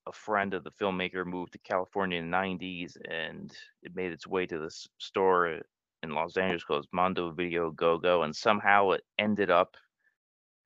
a 0.07 0.11
friend 0.11 0.53
of 0.53 0.63
the 0.63 0.71
filmmaker 0.71 1.25
moved 1.25 1.53
to 1.53 1.59
California 1.59 2.19
in 2.19 2.29
the 2.29 2.37
90s 2.37 2.97
and 3.09 3.51
it 3.81 3.95
made 3.95 4.11
its 4.11 4.27
way 4.27 4.45
to 4.45 4.59
this 4.59 4.87
store 4.97 5.61
in 6.03 6.11
Los 6.11 6.37
Angeles 6.37 6.63
called 6.63 6.87
Mondo 6.91 7.31
Video 7.31 7.71
Go 7.71 7.97
Go, 7.97 8.23
and 8.23 8.35
somehow 8.35 8.91
it 8.91 9.03
ended 9.17 9.49
up 9.49 9.75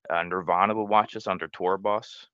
uh, 0.09 0.23
Nirvana 0.23 0.73
would 0.73 0.89
watch 0.89 1.15
on 1.27 1.37
their 1.37 1.49
tour 1.49 1.77
bus. 1.77 2.25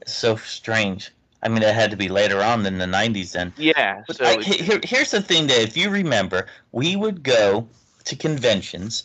It's 0.00 0.12
So 0.12 0.36
strange. 0.36 1.10
I 1.42 1.48
mean, 1.48 1.62
it 1.62 1.74
had 1.74 1.90
to 1.90 1.96
be 1.96 2.08
later 2.08 2.42
on 2.42 2.62
than 2.64 2.78
the 2.78 2.86
'90s 2.86 3.32
then. 3.32 3.52
Yeah, 3.56 4.02
But 4.06 4.16
so 4.16 4.24
I, 4.24 4.42
here, 4.42 4.80
here's 4.82 5.12
the 5.12 5.22
thing 5.22 5.46
that 5.46 5.60
if 5.60 5.76
you 5.76 5.88
remember, 5.88 6.46
we 6.72 6.96
would 6.96 7.22
go 7.22 7.68
to 8.04 8.16
conventions, 8.16 9.04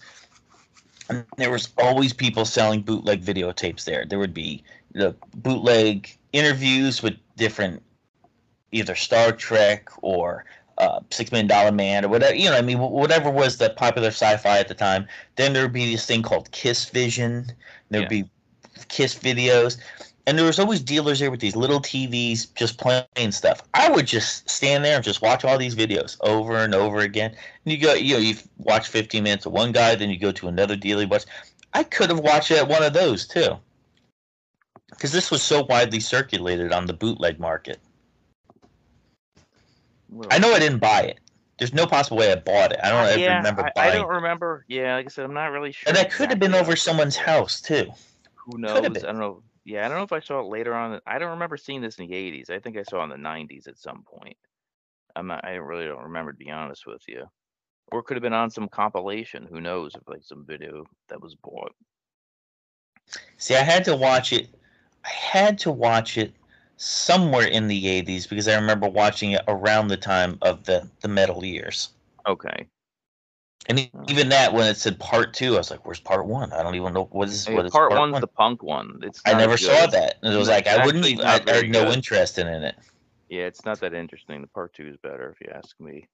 and 1.09 1.25
there 1.37 1.51
was 1.51 1.69
always 1.77 2.11
people 2.11 2.45
selling 2.45 2.81
bootleg 2.81 3.23
videotapes 3.23 3.85
there. 3.85 4.05
There 4.05 4.19
would 4.19 4.33
be 4.33 4.63
the 4.93 5.15
bootleg 5.35 6.17
interviews 6.33 7.01
with 7.01 7.13
different, 7.37 7.81
either 8.71 8.95
Star 8.95 9.31
Trek 9.31 9.89
or 10.01 10.45
uh, 10.77 10.99
Six 11.11 11.31
Million 11.31 11.47
Dollar 11.47 11.71
Man 11.71 12.03
or 12.05 12.09
whatever. 12.09 12.35
You 12.35 12.49
know, 12.49 12.57
I 12.57 12.61
mean, 12.61 12.79
whatever 12.79 13.29
was 13.29 13.57
the 13.57 13.69
popular 13.69 14.09
sci-fi 14.09 14.59
at 14.59 14.67
the 14.67 14.73
time. 14.73 15.07
Then 15.35 15.53
there 15.53 15.63
would 15.63 15.73
be 15.73 15.91
this 15.91 16.05
thing 16.05 16.23
called 16.23 16.51
Kiss 16.51 16.89
Vision. 16.89 17.51
There 17.89 18.01
would 18.01 18.09
be 18.09 18.25
Kiss 18.87 19.15
videos. 19.17 19.77
and 20.25 20.37
there 20.37 20.45
was 20.45 20.57
always 20.57 20.81
dealers 20.81 21.19
there 21.19 21.29
with 21.29 21.41
these 21.41 21.55
little 21.55 21.79
TVs 21.79 22.53
just 22.55 22.79
playing 22.79 23.31
stuff. 23.31 23.61
I 23.73 23.89
would 23.89 24.07
just 24.07 24.49
stand 24.49 24.83
there 24.83 24.95
and 24.95 25.03
just 25.03 25.21
watch 25.21 25.43
all 25.43 25.57
these 25.57 25.75
videos 25.75 26.17
over 26.21 26.57
and 26.57 26.73
over 26.73 26.99
again. 26.99 27.31
And 27.31 27.71
you 27.73 27.77
go, 27.77 27.93
you 27.93 28.13
know, 28.13 28.19
you 28.19 28.35
watch 28.57 28.87
15 28.87 29.21
minutes 29.23 29.45
of 29.45 29.51
one 29.51 29.71
guy, 29.73 29.95
then 29.95 30.09
you 30.09 30.17
go 30.17 30.31
to 30.31 30.47
another 30.47 30.75
dealer. 30.75 31.01
You 31.01 31.07
watch. 31.07 31.25
I 31.73 31.83
could 31.83 32.09
have 32.09 32.19
watched 32.19 32.51
at 32.51 32.67
one 32.67 32.83
of 32.83 32.93
those 32.93 33.27
too, 33.27 33.57
because 34.95 35.11
this 35.11 35.31
was 35.31 35.41
so 35.41 35.63
widely 35.63 35.99
circulated 35.99 36.71
on 36.71 36.85
the 36.85 36.93
bootleg 36.93 37.39
market. 37.39 37.79
Well, 40.09 40.27
I 40.31 40.37
know 40.37 40.53
I 40.53 40.59
didn't 40.59 40.79
buy 40.79 41.01
it. 41.01 41.19
There's 41.59 41.73
no 41.73 41.85
possible 41.85 42.17
way 42.17 42.31
I 42.31 42.35
bought 42.35 42.71
it. 42.71 42.79
I 42.83 42.89
don't 42.89 43.19
yeah, 43.19 43.37
remember 43.37 43.65
I, 43.65 43.71
buying. 43.75 43.91
I 43.91 43.95
don't 43.95 44.09
remember. 44.09 44.65
Yeah, 44.67 44.95
like 44.95 45.05
I 45.05 45.09
said, 45.09 45.25
I'm 45.25 45.33
not 45.33 45.47
really 45.47 45.71
sure. 45.71 45.89
and 45.89 45.97
that 45.97 46.11
could 46.11 46.29
have 46.29 46.39
been 46.39 46.53
over 46.53 46.75
someone's 46.75 47.15
house 47.15 47.61
too. 47.61 47.91
Who 48.35 48.57
knows? 48.57 48.77
I 48.77 48.81
don't 48.81 49.19
know. 49.19 49.43
Yeah, 49.65 49.85
I 49.85 49.87
don't 49.87 49.97
know 49.97 50.03
if 50.03 50.11
I 50.11 50.19
saw 50.19 50.41
it 50.41 50.47
later 50.47 50.73
on. 50.73 50.99
I 51.07 51.19
don't 51.19 51.31
remember 51.31 51.55
seeing 51.55 51.81
this 51.81 51.97
in 51.97 52.07
the 52.07 52.13
80s. 52.13 52.49
I 52.49 52.59
think 52.59 52.77
I 52.77 52.83
saw 52.83 52.99
it 53.01 53.03
in 53.05 53.09
the 53.09 53.15
90s 53.29 53.67
at 53.67 53.77
some 53.77 54.03
point. 54.03 54.35
I'm 55.15 55.27
not. 55.27 55.45
I 55.45 55.53
really 55.53 55.85
don't 55.85 56.03
remember 56.03 56.33
to 56.33 56.37
be 56.37 56.51
honest 56.51 56.85
with 56.85 57.01
you. 57.07 57.23
Or 57.91 57.99
it 57.99 58.03
could 58.03 58.17
have 58.17 58.23
been 58.23 58.33
on 58.33 58.49
some 58.49 58.67
compilation. 58.67 59.47
Who 59.49 59.61
knows? 59.61 59.93
If 59.95 60.07
like 60.07 60.23
some 60.23 60.45
video 60.45 60.83
that 61.09 61.21
was 61.21 61.35
bought. 61.35 61.73
See, 63.37 63.55
I 63.55 63.61
had 63.61 63.85
to 63.85 63.95
watch 63.95 64.33
it. 64.33 64.49
I 65.05 65.09
had 65.09 65.57
to 65.59 65.71
watch 65.71 66.17
it 66.17 66.33
somewhere 66.77 67.47
in 67.47 67.67
the 67.67 67.85
80s 67.85 68.27
because 68.27 68.47
I 68.47 68.55
remember 68.55 68.89
watching 68.89 69.31
it 69.31 69.41
around 69.47 69.87
the 69.87 69.97
time 69.97 70.37
of 70.41 70.63
the 70.65 70.89
the 71.01 71.07
metal 71.07 71.43
years. 71.43 71.89
Okay. 72.27 72.67
And 73.69 73.89
even 74.09 74.27
that, 74.29 74.53
when 74.53 74.67
it 74.67 74.75
said 74.75 74.99
part 74.99 75.33
two, 75.33 75.55
I 75.55 75.59
was 75.59 75.71
like, 75.71 75.85
"Where's 75.85 75.99
part 75.99 76.25
one? 76.25 76.51
I 76.51 76.63
don't 76.63 76.75
even 76.75 76.93
know 76.93 77.05
what 77.11 77.29
is 77.29 77.45
Hey, 77.45 77.55
what 77.55 77.65
is 77.65 77.71
part, 77.71 77.91
one's 77.91 78.11
one?" 78.11 78.21
the 78.21 78.27
punk 78.27 78.61
one. 78.61 78.99
It's. 79.03 79.21
I 79.25 79.33
never 79.33 79.53
as 79.53 79.61
saw 79.61 79.87
that. 79.87 80.15
And 80.21 80.33
it 80.33 80.37
was 80.37 80.49
No, 80.49 80.53
like 80.53 80.67
I 80.67 80.85
wouldn't. 80.85 81.05
actually 81.05 81.13
Even, 81.13 81.25
I, 81.25 81.33
not 81.33 81.41
I 81.43 81.45
very 81.45 81.67
had 81.67 81.71
no 81.71 81.91
interest 81.91 82.37
in 82.37 82.47
it. 82.47 82.75
Yeah, 83.29 83.43
it's 83.43 83.65
not 83.65 83.79
that 83.79 83.93
interesting. 83.93 84.41
The 84.41 84.47
part 84.47 84.73
two 84.73 84.87
is 84.87 84.97
better, 84.97 85.29
if 85.31 85.39
you 85.39 85.53
ask 85.53 85.79
me. 85.79 86.05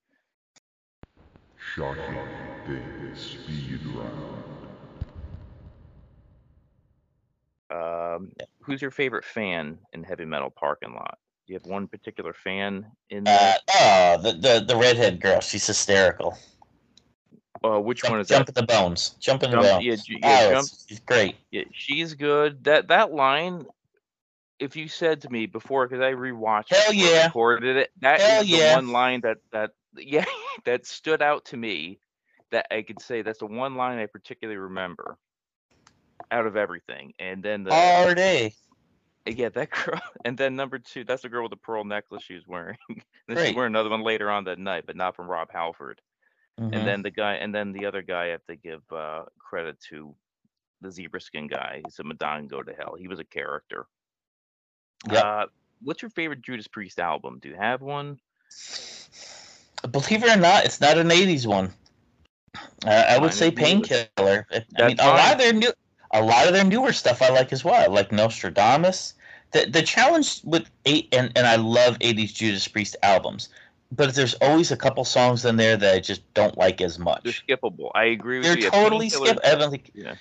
Shocking 1.76 2.30
Davis 2.66 3.20
Speed 3.20 3.80
Round. 3.88 4.40
Um, 7.72 8.32
who's 8.62 8.82
your 8.82 8.92
favorite 8.92 9.26
fan 9.26 9.78
in 9.94 10.04
heavy 10.04 10.26
metal 10.26 10.50
parking 10.50 10.94
lot? 10.94 11.18
Do 11.48 11.54
you 11.54 11.60
have 11.60 11.66
one 11.70 11.88
particular 11.88 12.34
fan 12.34 12.86
in 13.10 13.24
there? 13.24 13.56
Uh, 13.76 14.18
oh, 14.18 14.22
the, 14.22 14.34
the 14.34 14.66
the 14.68 14.76
redhead 14.76 15.20
girl. 15.20 15.40
She's 15.40 15.66
hysterical. 15.66 16.38
Uh, 17.64 17.80
which 17.80 18.04
one 18.04 18.20
is 18.20 18.28
jump 18.28 18.46
that? 18.46 18.58
in 18.58 18.66
the 18.66 18.68
bones. 18.74 19.16
Jump 19.20 19.44
in 19.44 19.52
the 19.52 19.58
Jump- 19.58 19.68
bones. 19.68 19.86
yeah, 19.86 19.96
ju- 19.96 20.18
yeah, 20.22 20.30
Alice, 20.30 20.70
jump- 20.70 20.82
She's 20.88 21.00
great. 21.00 21.36
Yeah, 21.52 21.64
she's 21.74 22.14
good. 22.14 22.64
That 22.64 22.88
that 22.90 23.12
line, 23.12 23.66
if 24.60 24.76
you 24.76 24.88
said 24.88 25.22
to 25.22 25.30
me 25.30 25.46
before, 25.46 25.88
because 25.88 26.02
I 26.02 26.14
rewatched, 26.14 26.70
Hell 26.70 26.92
it 26.92 26.96
yeah. 26.96 27.26
recorded 27.26 27.76
it. 27.78 27.92
That 28.02 28.20
is 28.20 28.26
Hell 28.28 28.42
the 28.44 28.48
yeah. 28.48 28.76
one 28.76 28.90
line 28.90 29.22
that 29.22 29.38
that 29.52 29.72
yeah 29.98 30.26
that 30.66 30.86
stood 30.86 31.22
out 31.22 31.46
to 31.46 31.58
me. 31.58 32.00
That 32.52 32.68
I 32.72 32.82
could 32.84 33.02
say 33.02 33.22
that's 33.22 33.40
the 33.40 33.46
one 33.48 33.76
line 33.76 34.00
I 34.00 34.06
particularly 34.08 34.58
remember 34.58 35.18
out 36.32 36.46
of 36.46 36.56
everything. 36.56 37.14
And 37.20 37.42
then 37.44 37.64
the 37.64 37.72
All 37.72 38.14
day. 38.14 38.54
yeah 39.26 39.50
that 39.50 39.70
girl, 39.72 40.00
and 40.26 40.38
then 40.38 40.56
number 40.56 40.80
two, 40.80 41.04
that's 41.04 41.22
the 41.24 41.30
girl 41.30 41.44
with 41.44 41.52
the 41.52 41.58
pearl 41.58 41.84
necklace 41.84 42.24
she 42.24 42.36
was 42.36 42.48
wearing. 42.48 42.78
and 42.90 43.02
then 43.28 43.36
Great. 43.38 43.50
she 43.50 43.56
wore 43.56 43.66
another 43.66 43.90
one 43.90 44.04
later 44.04 44.30
on 44.30 44.46
that 44.46 44.60
night, 44.60 44.86
but 44.86 44.96
not 44.96 45.16
from 45.16 45.28
Rob 45.28 45.50
Halford. 45.52 46.02
Mhm. 46.60 46.76
And 46.76 46.88
then 46.88 47.02
the 47.04 47.12
guy, 47.12 47.36
and 47.36 47.54
then 47.56 47.72
the 47.72 47.86
other 47.86 48.02
guy, 48.02 48.26
I 48.26 48.28
have 48.30 48.46
to 48.48 48.56
give 48.56 48.82
uh, 48.92 49.24
credit 49.40 49.80
to 49.90 50.14
the 50.82 50.92
zebra 50.92 51.22
skin 51.22 51.48
guy. 51.48 51.82
He 51.86 51.92
said 51.92 52.06
Madonna 52.06 52.48
go 52.48 52.62
to 52.64 52.74
hell. 52.74 52.96
He 53.00 53.08
was 53.08 53.20
a 53.20 53.24
character. 53.24 53.86
Yep. 55.12 55.24
Uh, 55.24 55.46
what's 55.82 56.02
your 56.02 56.10
favorite 56.12 56.42
Judas 56.42 56.68
Priest 56.68 57.00
album? 57.00 57.40
Do 57.42 57.48
you 57.50 57.56
have 57.56 57.82
one? 57.82 58.20
Believe 59.92 60.24
it 60.24 60.30
or 60.30 60.40
not, 60.40 60.66
it's 60.66 60.82
not 60.82 60.98
an 60.98 61.08
'80s 61.10 61.46
one. 61.48 61.72
Uh, 62.86 62.90
I 63.10 63.18
would 63.18 63.34
say. 63.34 63.52
Painkiller. 63.52 64.46
I- 64.52 64.66
I 64.78 64.88
mean, 64.88 65.00
a 65.00 65.08
lot 65.08 65.32
of 65.34 65.38
their 65.38 65.54
new, 65.54 65.72
a 66.12 66.22
lot 66.24 66.48
of 66.48 66.54
their 66.54 66.64
newer 66.64 66.94
stuff 66.94 67.22
I 67.22 67.30
like 67.30 67.54
as 67.54 67.64
well. 67.64 67.76
I 67.76 67.88
like 67.88 68.12
Nostradamus. 68.12 69.14
The 69.52 69.66
the 69.66 69.82
challenge 69.82 70.42
with 70.44 70.70
eight 70.86 71.08
and 71.12 71.32
and 71.36 71.48
I 71.48 71.56
love 71.56 71.98
'80s 72.00 72.34
Judas 72.34 72.68
Priest 72.68 72.96
albums, 73.04 73.50
but 73.92 74.14
there's 74.14 74.36
always 74.36 74.72
a 74.72 74.78
couple 74.78 75.04
songs 75.06 75.46
in 75.46 75.56
there 75.58 75.76
that 75.78 75.96
I 75.96 76.00
just 76.00 76.22
don't 76.34 76.58
like 76.58 76.82
as 76.82 77.00
much. 77.00 77.24
They're 77.24 77.58
skippable. 77.58 77.92
I 77.96 78.06
agree 78.06 78.38
with 78.40 78.48
They're 78.48 78.60
you. 78.60 78.70
Totally 78.70 79.10
Painkiller- 79.10 79.28
skip. 79.28 79.40
I 79.46 79.56
don't 79.56 79.72
think- 79.72 79.92
Yeah. 79.94 80.16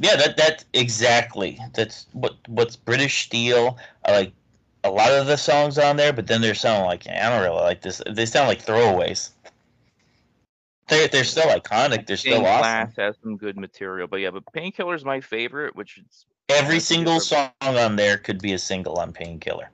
Yeah, 0.00 0.14
that 0.14 0.36
that 0.36 0.64
exactly. 0.74 1.58
That's 1.74 2.06
what 2.12 2.36
what's 2.46 2.76
British 2.76 3.24
Steel. 3.24 3.78
I 4.04 4.12
like 4.12 4.32
a 4.84 4.90
lot 4.90 5.10
of 5.10 5.26
the 5.26 5.36
songs 5.36 5.76
on 5.76 5.96
there, 5.96 6.12
but 6.12 6.28
then 6.28 6.40
they're 6.40 6.54
sounding 6.54 6.86
like 6.86 7.08
I 7.08 7.28
don't 7.28 7.42
really 7.42 7.60
like 7.60 7.82
this. 7.82 8.00
They 8.08 8.26
sound 8.26 8.46
like 8.46 8.64
throwaways. 8.64 9.30
They're 10.88 11.08
they're 11.08 11.24
still 11.24 11.48
iconic. 11.48 12.06
They're 12.06 12.16
still 12.16 12.44
awesome. 12.46 12.60
Glass 12.60 12.96
has 12.96 13.16
some 13.22 13.36
good 13.36 13.56
material, 13.56 14.08
but 14.08 14.16
yeah, 14.20 14.30
but 14.30 14.44
Painkiller 14.52 14.94
is 14.94 15.04
my 15.04 15.20
favorite, 15.20 15.76
which 15.76 15.98
is 15.98 16.26
Every 16.48 16.80
single 16.80 17.20
song 17.20 17.50
on 17.60 17.96
there 17.96 18.16
could 18.18 18.40
be 18.40 18.54
a 18.54 18.58
single 18.58 18.96
on 18.98 19.12
Painkiller. 19.12 19.70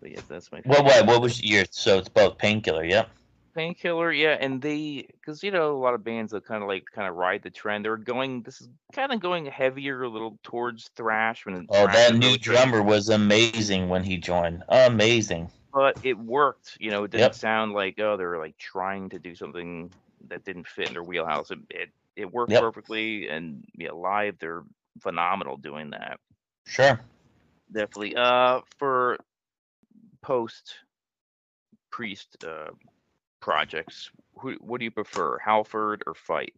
but 0.00 0.10
yeah, 0.12 0.20
that's 0.28 0.52
my 0.52 0.60
What 0.64 0.78
favorite. 0.78 0.84
what 0.84 1.06
what 1.06 1.22
was 1.22 1.42
your 1.42 1.64
so 1.70 1.98
it's 1.98 2.08
both 2.08 2.38
Painkiller, 2.38 2.84
yep. 2.84 3.10
Painkiller, 3.54 4.12
yeah, 4.12 4.36
and 4.40 4.62
they, 4.62 5.08
because 5.10 5.42
you 5.42 5.50
know, 5.50 5.76
a 5.76 5.80
lot 5.80 5.94
of 5.94 6.04
bands 6.04 6.30
that 6.30 6.44
kind 6.46 6.62
of 6.62 6.68
like 6.68 6.84
kind 6.94 7.08
of 7.08 7.16
ride 7.16 7.42
the 7.42 7.50
trend. 7.50 7.84
They're 7.84 7.96
going, 7.96 8.42
this 8.42 8.60
is 8.60 8.68
kind 8.92 9.10
of 9.10 9.18
going 9.18 9.46
heavier, 9.46 10.04
a 10.04 10.08
little 10.08 10.38
towards 10.44 10.88
thrash. 10.94 11.44
When 11.44 11.66
Oh, 11.68 11.86
that 11.88 12.14
new 12.14 12.38
drummer 12.38 12.84
was 12.84 13.08
amazing 13.08 13.88
when 13.88 14.04
he 14.04 14.16
joined. 14.16 14.62
Amazing. 14.68 15.50
But 15.72 15.98
it 16.02 16.18
worked. 16.18 16.76
You 16.80 16.90
know, 16.90 17.04
it 17.04 17.10
didn't 17.10 17.22
Yep. 17.22 17.34
sound 17.34 17.72
like 17.72 17.98
oh 18.00 18.16
they're 18.16 18.38
like 18.38 18.56
trying 18.58 19.10
to 19.10 19.18
do 19.18 19.34
something 19.34 19.90
that 20.28 20.44
didn't 20.44 20.66
fit 20.68 20.86
in 20.86 20.94
their 20.94 21.02
wheelhouse. 21.04 21.50
It 21.50 21.58
it, 21.70 21.90
it 22.16 22.32
worked 22.32 22.52
Yep. 22.52 22.60
perfectly, 22.60 23.28
and 23.28 23.64
yeah, 23.76 23.92
live 23.92 24.38
they're 24.38 24.64
phenomenal 25.00 25.56
doing 25.56 25.90
that. 25.90 26.18
Sure. 26.66 27.00
Definitely. 27.72 28.16
Uh, 28.16 28.60
for 28.78 29.18
post 30.22 30.74
priest 31.90 32.36
uh 32.46 32.70
projects, 33.40 34.10
who 34.38 34.54
what 34.60 34.78
do 34.78 34.84
you 34.84 34.90
prefer, 34.90 35.38
Halford 35.38 36.02
or 36.06 36.14
Fight? 36.14 36.54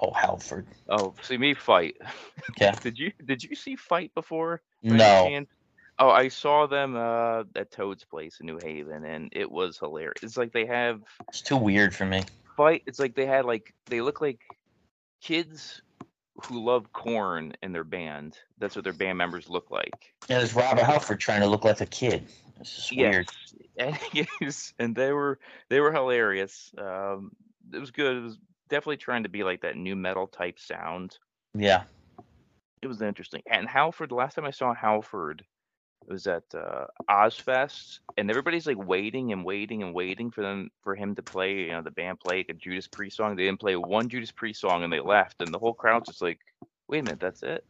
Oh, 0.00 0.12
Halford. 0.12 0.66
Oh, 0.88 1.14
see 1.22 1.38
me 1.38 1.54
Fight. 1.54 1.96
Okay. 2.50 2.72
did 2.82 2.98
you 2.98 3.12
did 3.24 3.42
you 3.42 3.54
see 3.56 3.76
Fight 3.76 4.12
before? 4.14 4.60
No. 4.82 5.30
Oh, 5.98 6.10
I 6.10 6.28
saw 6.28 6.66
them 6.66 6.96
uh, 6.96 7.44
at 7.54 7.70
Toad's 7.70 8.04
place 8.04 8.38
in 8.40 8.46
New 8.46 8.58
Haven, 8.62 9.04
and 9.04 9.28
it 9.32 9.50
was 9.50 9.78
hilarious. 9.78 10.22
It's 10.22 10.36
like 10.36 10.52
they 10.52 10.66
have 10.66 11.02
It's 11.28 11.40
too 11.40 11.56
weird 11.56 11.94
for 11.94 12.04
me. 12.04 12.22
fight. 12.56 12.82
It's 12.86 12.98
like 12.98 13.14
they 13.14 13.26
had 13.26 13.44
like 13.44 13.72
they 13.86 14.00
look 14.00 14.20
like 14.20 14.40
kids 15.22 15.82
who 16.46 16.64
love 16.64 16.92
Korn 16.92 17.52
in 17.62 17.72
their 17.72 17.84
band. 17.84 18.36
That's 18.58 18.74
what 18.74 18.82
their 18.84 18.92
band 18.92 19.18
members 19.18 19.48
look 19.48 19.70
like. 19.70 20.12
Yeah, 20.28 20.38
there's 20.38 20.54
Robert 20.54 20.82
Halford 20.84 21.20
trying 21.20 21.40
to 21.42 21.46
look 21.46 21.64
like 21.64 21.80
a 21.80 21.86
kid. 21.86 22.26
It's 22.60 22.74
just 22.74 22.96
weird. 22.96 23.28
And 23.76 23.98
yes, 24.40 24.72
and 24.78 24.94
they 24.94 25.10
were 25.10 25.40
they 25.68 25.80
were 25.80 25.90
hilarious. 25.90 26.72
Um, 26.78 27.32
it 27.72 27.80
was 27.80 27.90
good. 27.90 28.16
It 28.16 28.20
was 28.20 28.38
definitely 28.68 28.98
trying 28.98 29.24
to 29.24 29.28
be 29.28 29.42
like 29.42 29.62
that 29.62 29.76
new 29.76 29.96
metal 29.96 30.28
type 30.28 30.60
sound. 30.60 31.18
Yeah. 31.54 31.82
It 32.82 32.86
was 32.86 33.02
interesting. 33.02 33.42
And 33.50 33.66
Halford, 33.68 34.10
the 34.10 34.14
last 34.14 34.34
time 34.34 34.44
I 34.44 34.52
saw 34.52 34.72
Halford, 34.72 35.44
it 36.06 36.12
was 36.12 36.26
at 36.26 36.44
uh, 36.54 36.86
Ozzfest, 37.08 38.00
and 38.16 38.30
everybody's 38.30 38.66
like 38.66 38.76
waiting 38.78 39.32
and 39.32 39.44
waiting 39.44 39.82
and 39.82 39.94
waiting 39.94 40.30
for 40.30 40.42
them 40.42 40.70
for 40.82 40.94
him 40.94 41.14
to 41.14 41.22
play. 41.22 41.54
You 41.54 41.72
know, 41.72 41.82
the 41.82 41.90
band 41.90 42.20
play 42.20 42.38
like 42.38 42.50
a 42.50 42.54
Judas 42.54 42.86
Priest 42.86 43.16
song. 43.16 43.36
They 43.36 43.44
didn't 43.44 43.60
play 43.60 43.76
one 43.76 44.08
Judas 44.08 44.30
Priest 44.30 44.60
song, 44.60 44.82
and 44.84 44.92
they 44.92 45.00
left, 45.00 45.40
and 45.40 45.52
the 45.52 45.58
whole 45.58 45.72
crowd's 45.72 46.08
just 46.08 46.22
like, 46.22 46.40
"Wait 46.88 47.00
a 47.00 47.02
minute, 47.02 47.20
that's 47.20 47.42
it." 47.42 47.64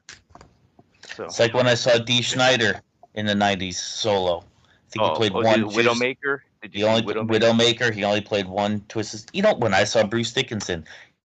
So, 1.15 1.25
It's 1.25 1.39
like 1.39 1.55
when 1.55 1.67
I 1.67 1.75
saw 1.75 1.99
Dee 1.99 2.23
Snider 2.23 2.81
in 3.15 3.27
the 3.27 3.35
'90s 3.35 3.75
solo. 3.75 4.45
I 4.65 4.91
think 4.91 5.05
oh, 5.05 5.09
he 5.11 5.31
played 5.31 5.33
oh, 5.33 5.43
one. 5.43 5.59
Judas- 5.61 5.77
Widowmaker. 5.77 6.39
Did 6.63 6.73
He 6.73 6.81
you 6.81 6.87
see 6.87 6.91
only 6.91 7.03
Widowmaker? 7.03 7.29
Widowmaker. 7.29 7.95
He 7.95 8.05
only 8.05 8.21
played 8.21 8.49
one 8.49 8.81
Twisted. 8.89 9.31
You 9.33 9.43
know, 9.43 9.55
when 9.55 9.75
I 9.75 9.85
saw 9.85 10.05
Bruce 10.05 10.33
Dickinson, 10.33 10.85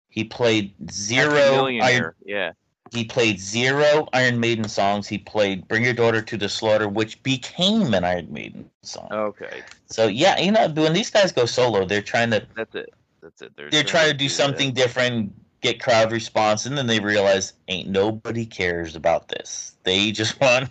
he 0.10 0.24
played 0.24 0.74
zero. 0.92 1.66
Iron, 1.66 2.14
Yeah. 2.24 2.52
He 2.92 3.04
played 3.04 3.40
zero 3.40 4.08
Iron 4.14 4.40
Maiden 4.40 4.68
songs. 4.68 5.08
He 5.08 5.18
played 5.18 5.68
"Bring 5.68 5.84
Your 5.84 5.94
Daughter 5.94 6.22
to 6.22 6.38
the 6.38 6.50
Slaughter," 6.50 6.88
which 6.88 7.22
became 7.24 7.94
an 7.94 8.04
Iron 8.04 8.32
Maiden 8.32 8.70
song. 8.84 9.08
Okay, 9.12 9.64
So 9.88 10.08
yeah, 10.08 10.40
you 10.40 10.52
know, 10.52 10.68
when 10.70 10.94
these 10.94 11.10
guys 11.10 11.32
go 11.32 11.46
solo, 11.46 11.86
they're 11.86 12.02
trying 12.02 12.32
to 12.32 12.46
that's 12.56 12.76
it. 12.76 12.94
That's 13.22 13.42
it. 13.42 13.54
They're, 13.56 13.70
they're 13.70 13.84
trying 13.84 14.12
to 14.12 14.18
do 14.18 14.26
that. 14.26 14.34
something 14.34 14.74
different, 14.74 15.34
get 15.62 15.82
crowd 15.82 16.12
response, 16.12 16.66
and 16.66 16.78
then 16.78 16.88
they 16.88 17.00
realize 17.00 17.54
ain't 17.68 17.90
nobody 17.90 18.46
cares 18.46 18.96
about 18.96 19.28
this. 19.28 19.76
They 19.84 20.12
just 20.12 20.40
want 20.42 20.70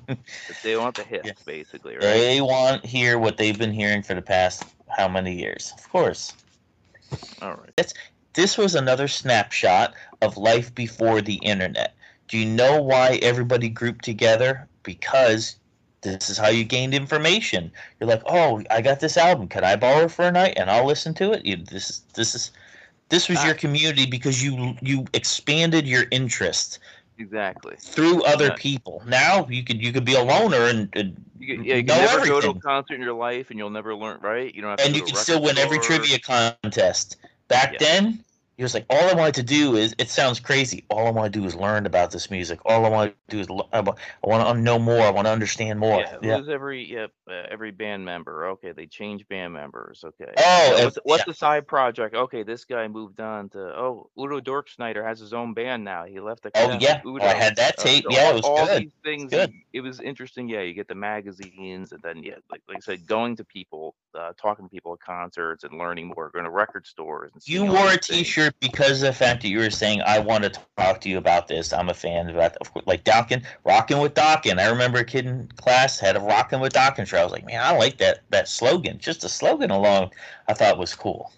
They 0.62 0.76
want 0.76 0.96
the 0.96 1.04
hits, 1.04 1.26
Yeah. 1.26 1.33
basically, 1.44 1.94
right? 1.94 2.02
they 2.02 2.40
want 2.40 2.85
hear 2.85 3.18
what 3.18 3.37
they've 3.37 3.59
been 3.59 3.72
hearing 3.72 4.02
for 4.02 4.14
the 4.14 4.22
past 4.22 4.64
how 4.88 5.09
many 5.09 5.35
years? 5.35 5.72
Of 5.76 5.88
course. 5.90 6.35
All 7.42 7.54
right. 7.54 7.94
This 8.35 8.57
was 8.57 8.76
another 8.76 9.09
snapshot 9.09 9.94
of 10.22 10.37
life 10.37 10.72
before 10.74 11.20
the 11.20 11.35
internet. 11.37 11.96
Do 12.28 12.38
you 12.38 12.46
know 12.46 12.82
why 12.82 13.18
everybody 13.22 13.68
grouped 13.68 14.04
together 14.04 14.68
because 14.84 15.56
this 16.02 16.30
is 16.30 16.38
how 16.38 16.48
you 16.48 16.64
gained 16.64 16.94
information. 16.94 17.72
You're 17.98 18.08
like, 18.08 18.22
oh, 18.26 18.62
I 18.70 18.80
got 18.82 19.00
this 19.00 19.16
album. 19.16 19.48
Can 19.48 19.64
I 19.64 19.76
borrow 19.76 20.04
it 20.04 20.10
for 20.12 20.24
a 20.26 20.32
night 20.32 20.54
and 20.56 20.70
I'll 20.70 20.86
listen 20.86 21.14
to 21.14 21.32
it? 21.32 21.44
You, 21.44 21.56
this 21.56 21.90
is 21.90 22.02
this 22.14 22.34
is 22.34 22.52
this 23.10 23.28
was 23.28 23.44
your 23.44 23.54
Ah. 23.54 23.58
community 23.58 24.06
because 24.06 24.42
you 24.44 24.76
you 24.80 25.06
expanded 25.14 25.86
your 25.86 26.04
interest 26.10 26.78
Exactly. 27.18 27.76
through 27.78 28.22
other 28.24 28.50
Yeah. 28.50 28.56
people. 28.56 29.02
Now 29.06 29.46
you 29.48 29.64
could 29.64 29.82
you 29.82 29.92
could 29.92 30.04
be 30.04 30.14
a 30.14 30.22
loner 30.22 30.66
and, 30.66 30.88
and 30.94 31.16
You, 31.38 31.62
yeah, 31.62 31.76
you 31.76 31.82
know 31.84 31.98
never 32.00 32.26
go 32.26 32.40
to 32.40 32.50
a 32.50 32.54
concert 32.54 32.94
in 32.94 33.00
your 33.02 33.14
life, 33.14 33.50
and 33.50 33.58
you'll 33.58 33.70
never 33.70 33.94
learn. 33.94 34.20
Right? 34.20 34.54
You 34.54 34.62
don't 34.62 34.70
have 34.70 34.78
to 34.80 34.86
and 34.86 34.96
you 34.96 35.02
can 35.02 35.14
still 35.14 35.42
win 35.42 35.58
every 35.58 35.78
trivia 35.78 36.18
contest. 36.20 37.16
Back 37.48 37.72
Yeah. 37.74 37.78
then, 37.78 38.24
it 38.58 38.62
was 38.64 38.74
like 38.74 38.84
all 38.90 39.08
I 39.08 39.14
wanted 39.14 39.34
to 39.36 39.42
do 39.44 39.76
is. 39.76 39.94
It 39.98 40.10
sounds 40.10 40.40
crazy. 40.40 40.84
All 40.90 41.06
I 41.06 41.10
want 41.10 41.32
to 41.32 41.38
do 41.40 41.46
is 41.46 41.54
learn 41.54 41.86
about 41.86 42.10
this 42.10 42.28
music. 42.30 42.58
All 42.66 42.84
I 42.84 42.88
want 42.88 43.14
to 43.28 43.36
do 43.36 43.40
is, 43.40 43.46
I 43.72 43.80
want 43.80 43.98
to 44.56 44.60
know 44.60 44.78
more. 44.80 45.00
I 45.00 45.10
want 45.10 45.26
to 45.26 45.30
understand 45.32 45.78
more. 45.78 46.00
Yeah, 46.00 46.16
Yeah. 46.20 46.36
lose 46.38 46.48
every 46.48 46.84
yep, 46.92 47.12
uh, 47.30 47.44
every 47.50 47.70
band 47.70 48.04
member. 48.04 48.48
Okay, 48.48 48.72
they 48.72 48.86
change 48.86 49.26
band 49.28 49.52
members. 49.54 50.04
Okay. 50.04 50.32
Oh, 50.36 50.42
Uh, 50.72 50.76
if- 50.78 50.84
what's, 50.84 50.98
what's 51.04 51.20
yeah. 51.20 51.24
the 51.28 51.34
side 51.34 51.66
project? 51.68 52.14
Okay, 52.16 52.42
this 52.42 52.64
guy 52.64 52.88
moved 52.88 53.20
on 53.20 53.48
to 53.50 53.58
oh 53.58 54.10
Udo 54.18 54.40
Dirkschneider 54.40 55.04
has 55.04 55.20
his 55.20 55.32
own 55.32 55.54
band 55.54 55.84
now. 55.84 56.04
He 56.04 56.18
left 56.18 56.42
the 56.42 56.50
Oh 56.56 56.76
yeah, 56.80 57.00
oh, 57.04 57.18
I 57.22 57.34
had 57.34 57.54
that 57.56 57.78
Uh, 57.78 57.82
tape. 57.84 58.04
so 58.04 58.10
yeah, 58.10 58.24
all, 58.24 58.30
it 58.30 58.34
was 58.34 58.44
all 58.44 58.66
good. 58.66 58.82
these 58.82 58.92
things. 59.04 59.30
good. 59.30 59.52
It 59.72 59.80
was 59.82 60.00
interesting. 60.00 60.48
Yeah, 60.48 60.62
you 60.62 60.74
get 60.74 60.88
the 60.88 60.94
magazines, 60.96 61.92
and 61.92 62.02
then 62.02 62.22
yeah, 62.24 62.34
like 62.50 62.62
like 62.68 62.78
I 62.78 62.80
said, 62.80 63.06
going 63.06 63.36
to 63.36 63.44
people, 63.44 63.94
uh, 64.18 64.32
talking 64.40 64.64
to 64.66 64.68
people 64.70 64.94
at 64.94 65.00
concerts, 65.00 65.62
and 65.64 65.78
learning 65.78 66.08
more. 66.08 66.30
Going 66.30 66.44
to 66.44 66.50
record 66.50 66.86
stores. 66.86 67.30
And 67.34 67.46
You 67.48 67.64
wore 67.64 67.92
a 67.92 67.98
these 68.08 68.26
Because 68.61 69.02
of 69.02 69.08
the 69.08 69.12
fact 69.12 69.42
that 69.42 69.48
you 69.48 69.58
were 69.58 69.70
saying, 69.70 70.02
"I 70.02 70.18
want 70.18 70.44
to 70.44 70.50
talk 70.76 71.00
to 71.02 71.08
you 71.08 71.18
about 71.18 71.48
this." 71.48 71.72
I'm 71.72 71.88
a 71.88 71.94
fan 71.94 72.28
of 72.28 72.37
that. 72.37 72.56
Of 72.61 72.72
course, 72.72 72.87
like 72.87 73.04
Dokken, 73.04 73.44
rocking 73.64 73.98
with 73.98 74.14
Dokken. 74.14 74.58
I 74.58 74.68
remember 74.68 74.98
a 74.98 75.04
kid 75.04 75.26
in 75.26 75.48
class 75.56 75.98
had 75.98 76.16
a 76.16 76.20
rocking 76.20 76.61
with 76.61 76.72
Dokken 76.72 77.06
shirt. 77.06 77.20
I 77.20 77.24
was 77.24 77.32
like, 77.32 77.46
man, 77.46 77.61
I 77.62 77.76
like 77.76 77.98
that 77.98 78.20
that 78.30 78.48
slogan. 78.48 78.98
Just 78.98 79.22
the 79.22 79.28
slogan 79.28 79.70
alone, 79.70 80.11
I 80.48 80.54
thought 80.54 80.78
was 80.78 80.94
cool. 80.94 81.32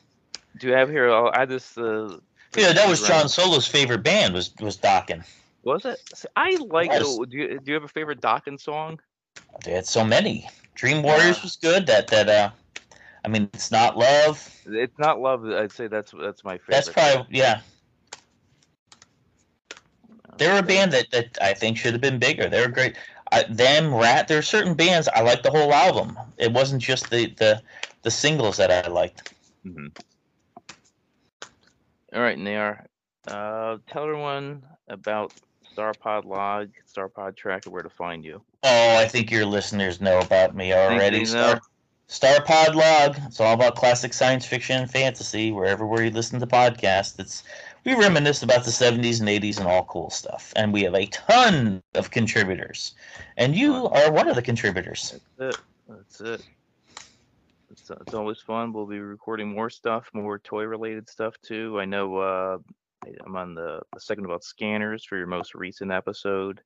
Do 0.59 0.66
you 0.66 0.75
have 0.75 0.90
here? 0.90 1.11
I'll 1.11 1.33
add 1.35 1.49
this. 1.49 1.77
Uh, 1.77 2.18
Yeah, 2.57 2.73
that 2.73 2.88
was 2.88 3.07
John 3.07 3.29
Solo's 3.29 3.66
favorite 3.66 4.03
band 4.03 4.35
was 4.35 4.53
was 4.61 4.77
Dokken. 4.77 5.25
Was 5.62 5.85
it? 5.85 5.99
I 6.37 6.57
like. 6.68 6.90
Yes. 6.90 7.16
Do 7.16 7.37
you 7.37 7.59
do 7.61 7.64
you 7.66 7.75
have 7.75 7.85
a 7.85 7.88
favorite 7.88 8.20
Dokken's 8.20 8.62
song? 8.62 8.99
They 9.64 9.73
had 9.73 9.87
so 9.87 10.05
many. 10.05 10.49
Dream 10.75 11.03
Warriors 11.03 11.42
was 11.42 11.57
good. 11.57 11.87
That 11.87 12.09
that 12.09 12.29
uh, 12.29 12.51
I 13.24 13.28
mean, 13.28 13.48
it's 13.52 13.70
not 13.70 13.96
love. 13.96 14.48
It's 14.66 14.98
not 14.98 15.20
love. 15.20 15.44
I'd 15.46 15.72
say 15.72 15.87
that's 15.87 16.12
that's 16.12 16.44
my 16.44 16.59
favorite. 16.59 16.74
That's 16.74 16.88
probably 16.88 17.37
yeah. 17.37 17.61
They 20.38 20.48
were 20.48 20.59
a 20.59 20.62
band 20.62 20.92
that, 20.92 21.11
that 21.11 21.38
I 21.42 21.52
think 21.52 21.76
should 21.76 21.92
have 21.92 22.00
been 22.00 22.18
bigger. 22.18 22.48
They 22.48 22.62
were 22.62 22.72
great. 22.72 22.96
I, 23.30 23.44
them, 23.44 23.94
Ratt. 23.94 24.26
There 24.26 24.38
are 24.38 24.42
certain 24.42 24.74
bands 24.74 25.06
I 25.09 25.20
like 25.20 25.42
the 25.42 25.50
whole 25.50 25.72
album. 25.72 26.16
It 26.38 26.52
wasn't 26.52 26.80
just 26.80 27.11
the 27.11 27.26
the, 27.37 27.62
the 28.02 28.11
singles 28.11 28.56
that 28.56 28.70
I 28.70 28.88
liked. 28.88 29.35
Mm-hmm. 29.66 29.88
All 32.14 32.22
right, 32.22 32.38
Nair. 32.38 32.87
Uh, 33.28 33.76
tell 33.88 34.04
everyone 34.04 34.62
about 34.88 35.33
Starpod 35.76 36.24
Log, 36.24 36.70
Starpod 36.92 37.37
Tracker, 37.37 37.70
where 37.70 37.83
to 37.83 37.90
find 37.90 38.24
you. 38.24 38.42
Oh, 38.62 38.96
I 38.96 39.06
think 39.06 39.30
your 39.30 39.46
listeners 39.46 40.00
know 40.00 40.18
about 40.20 40.56
me 40.56 40.72
already. 40.72 41.24
Star. 41.24 41.61
Starpod 42.11 42.75
Log. 42.75 43.16
It's 43.27 43.38
all 43.38 43.55
about 43.55 43.77
classic 43.77 44.12
science 44.12 44.44
fiction 44.44 44.81
and 44.81 44.90
fantasy. 44.90 45.53
Wherever 45.53 45.87
where 45.87 46.03
you 46.03 46.11
listen 46.11 46.40
to 46.40 46.46
podcasts, 46.46 47.20
it's 47.20 47.44
we 47.85 47.94
reminisce 47.94 48.42
about 48.42 48.64
the 48.64 48.73
70s 48.73 49.20
and 49.20 49.29
80s 49.29 49.59
and 49.59 49.68
all 49.68 49.85
cool 49.85 50.11
stuff. 50.11 50.53
And 50.57 50.73
we 50.73 50.83
have 50.83 50.94
a 50.96 51.07
ton 51.07 51.81
of 51.94 52.11
contributors, 52.11 52.94
and 53.37 53.55
you 53.55 53.87
are 53.87 54.11
one 54.11 54.27
of 54.27 54.35
the 54.35 54.42
contributors. 54.42 55.20
That's 55.38 55.57
it. 55.57 55.64
That's 55.88 56.20
it. 56.20 56.46
It's, 57.70 57.88
it's 57.88 58.14
always 58.14 58.40
fun. 58.40 58.73
We'll 58.73 58.87
be 58.87 58.99
recording 58.99 59.49
more 59.49 59.70
stuff, 59.70 60.11
more 60.12 60.40
toy-related 60.40 61.09
stuff 61.09 61.37
too. 61.42 61.79
I 61.79 61.85
know 61.85 62.16
uh, 62.16 62.59
I'm 63.25 63.37
on 63.37 63.55
the, 63.55 63.83
the 63.94 64.01
second 64.01 64.25
about 64.25 64.42
scanners 64.42 65.05
for 65.05 65.16
your 65.16 65.29
most 65.29 65.55
recent 65.55 65.92
episode. 65.92 66.61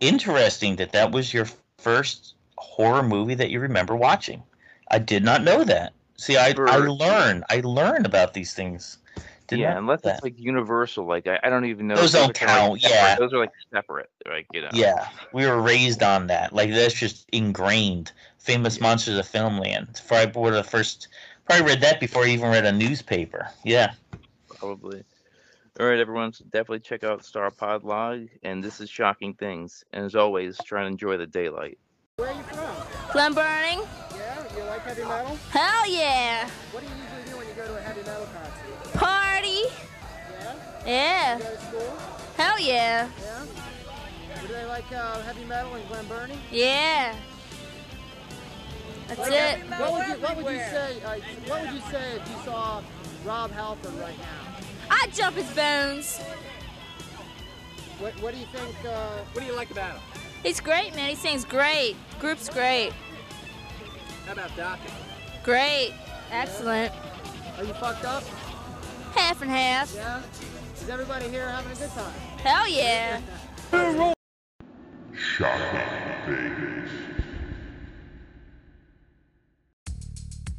Interesting 0.00 0.76
that 0.76 0.92
that 0.92 1.12
was 1.12 1.34
your 1.34 1.46
first 1.76 2.36
horror 2.62 3.02
movie 3.02 3.34
that 3.34 3.50
you 3.50 3.60
remember 3.60 3.96
watching. 3.96 4.42
I 4.90 4.98
did 4.98 5.24
not 5.24 5.42
know 5.42 5.64
that. 5.64 5.92
See, 6.16 6.36
I, 6.36 6.54
I 6.56 6.76
learn. 6.76 7.44
I 7.50 7.60
learn 7.60 8.06
about 8.06 8.34
these 8.34 8.54
things. 8.54 8.98
Did 9.48 9.58
yeah, 9.58 9.76
unless 9.76 10.04
know 10.04 10.12
it's 10.12 10.22
like 10.22 10.38
universal. 10.38 11.04
Like 11.04 11.26
I, 11.26 11.38
I 11.42 11.50
don't 11.50 11.64
even 11.64 11.88
know. 11.88 11.96
Those 11.96 12.14
if 12.14 12.20
don't 12.20 12.28
like, 12.28 12.34
count, 12.36 12.80
separate. 12.80 12.96
yeah. 12.96 13.16
Those 13.16 13.32
are 13.32 13.38
like 13.38 13.50
separate. 13.72 14.10
Like 14.26 14.46
you 14.52 14.62
know. 14.62 14.70
Yeah, 14.72 15.08
we 15.32 15.46
were 15.46 15.60
raised 15.60 16.02
on 16.02 16.28
that. 16.28 16.52
Like 16.52 16.70
that's 16.70 16.94
just 16.94 17.28
ingrained. 17.32 18.12
Famous 18.38 18.80
monsters 18.80 19.18
of 19.18 19.26
filmland. 19.26 20.06
Probably 20.06 20.40
one 20.40 20.54
of 20.54 20.64
the 20.64 20.70
first. 20.70 21.08
Probably 21.44 21.66
read 21.66 21.80
that 21.80 22.00
before 22.00 22.24
I 22.24 22.28
even 22.28 22.50
read 22.50 22.64
a 22.64 22.72
newspaper. 22.72 23.48
Yeah. 23.64 23.92
Probably. 24.48 25.04
All 25.80 25.86
right, 25.86 25.98
everyone. 25.98 26.32
So 26.32 26.44
definitely 26.44 26.80
check 26.80 27.02
out 27.02 27.24
Star 27.24 27.50
Pod 27.50 27.82
Log. 27.82 28.28
And 28.42 28.62
this 28.62 28.80
is 28.80 28.88
Shocking 28.88 29.34
Things. 29.34 29.84
And 29.92 30.04
as 30.04 30.14
always, 30.14 30.58
try 30.64 30.82
and 30.82 30.92
enjoy 30.92 31.16
the 31.16 31.26
daylight. 31.26 31.78
Where 32.22 32.30
are 32.30 32.34
you 32.34 32.42
from? 32.44 33.12
Glen 33.12 33.34
Burnie? 33.34 33.82
Yeah, 34.16 34.56
you 34.56 34.62
like 34.66 34.82
heavy 34.82 35.02
metal? 35.02 35.36
Hell 35.50 35.88
yeah! 35.90 36.48
What 36.70 36.84
do 36.84 36.88
you 36.88 36.94
usually 37.02 37.32
do 37.32 37.36
when 37.36 37.48
you 37.48 37.54
go 37.54 37.66
to 37.66 37.76
a 37.76 37.80
heavy 37.80 38.02
metal 38.02 38.28
concert? 38.32 38.92
Party? 38.94 39.62
Yeah? 40.30 40.54
Yeah. 40.86 41.36
You 41.38 41.42
go 41.42 41.50
to 41.50 41.60
school? 41.62 41.98
Hell 42.36 42.60
yeah. 42.60 43.08
Yeah? 43.20 44.40
Do 44.40 44.46
they 44.52 44.64
like 44.66 44.84
uh, 44.92 45.20
heavy 45.22 45.44
metal 45.46 45.74
in 45.74 45.84
Glen 45.88 46.06
Burnie? 46.06 46.38
Yeah. 46.52 47.16
That's 49.08 49.26
it. 49.26 49.68
What 49.80 49.92
would 49.92 50.06
you 50.06 50.14
What 50.22 50.36
would 50.36 50.52
you 50.54 50.60
say? 50.60 51.02
Uh, 51.02 51.18
what 51.48 51.60
would 51.62 51.72
you 51.72 51.80
say 51.90 52.20
if 52.20 52.28
you 52.30 52.36
saw 52.44 52.82
Rob 53.24 53.50
Halford 53.50 53.94
right 53.94 54.16
now? 54.16 54.64
I'd 54.90 55.12
jump 55.12 55.34
his 55.34 55.50
bones. 55.56 56.18
What 57.98 58.12
What 58.22 58.32
do 58.32 58.38
you 58.38 58.46
think? 58.52 58.76
Uh, 58.86 59.24
What 59.32 59.40
do 59.40 59.44
you 59.44 59.56
like 59.56 59.72
about 59.72 59.96
him? 59.96 60.21
He's 60.42 60.60
great, 60.60 60.94
man. 60.96 61.08
He 61.08 61.14
sings 61.14 61.44
great. 61.44 61.94
Group's 62.18 62.48
great. 62.48 62.92
How 64.26 64.32
about 64.32 64.50
Dokkens? 64.50 64.90
Great. 65.44 65.92
Excellent. 66.32 66.92
are 67.58 67.64
you 67.64 67.72
fucked 67.74 68.04
up? 68.04 68.24
Half 69.14 69.42
and 69.42 69.50
half. 69.50 69.94
Yeah. 69.94 70.22
Is 70.80 70.88
everybody 70.88 71.28
here 71.28 71.48
having 71.48 71.70
a 71.70 71.74
good 71.76 71.90
time? 71.90 72.12
Hell 72.38 72.66
yeah. 72.66 73.20
Shocking 75.14 75.80
things. 76.26 76.90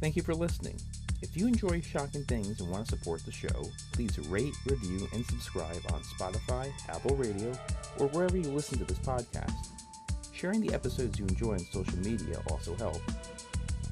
Thank 0.04 0.16
you 0.16 0.22
for 0.22 0.34
listening. 0.34 0.78
If 1.22 1.34
you 1.34 1.46
enjoy 1.46 1.80
Shocking 1.80 2.24
Things 2.24 2.60
and 2.60 2.70
want 2.70 2.86
to 2.86 2.98
support 2.98 3.24
the 3.24 3.32
show, 3.32 3.64
please 3.94 4.18
rate, 4.28 4.52
review, 4.66 5.08
and 5.14 5.24
subscribe 5.24 5.80
on 5.94 6.02
Spotify, 6.02 6.70
Apple 6.90 7.16
Radio, 7.16 7.52
or 7.98 8.08
wherever 8.08 8.36
you 8.36 8.50
listen 8.50 8.76
to 8.76 8.84
this 8.84 8.98
podcast. 8.98 9.54
Sharing 10.30 10.60
the 10.60 10.74
episodes 10.74 11.18
you 11.18 11.24
enjoy 11.24 11.52
on 11.52 11.60
social 11.60 11.96
media 12.00 12.42
also 12.50 12.74
helps. 12.74 13.00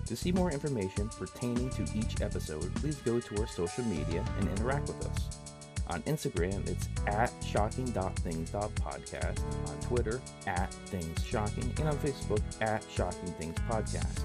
To 0.04 0.14
see 0.14 0.32
more 0.32 0.50
information 0.50 1.08
pertaining 1.08 1.70
to 1.70 1.88
each 1.94 2.20
episode, 2.20 2.74
please 2.74 2.96
go 2.96 3.18
to 3.18 3.40
our 3.40 3.48
social 3.48 3.84
media 3.84 4.22
and 4.38 4.50
interact 4.50 4.88
with 4.88 5.06
us. 5.06 5.51
On 5.88 6.00
Instagram, 6.02 6.66
it's 6.68 6.88
at 7.06 7.32
shocking.things.podcast, 7.44 9.68
on 9.68 9.80
Twitter, 9.80 10.20
at 10.46 10.72
Things 10.72 11.24
Shocking, 11.24 11.72
and 11.78 11.88
on 11.88 11.96
Facebook, 11.98 12.42
at 12.60 12.84
Shocking 12.90 13.32
Things 13.34 13.58
Podcast 13.68 14.24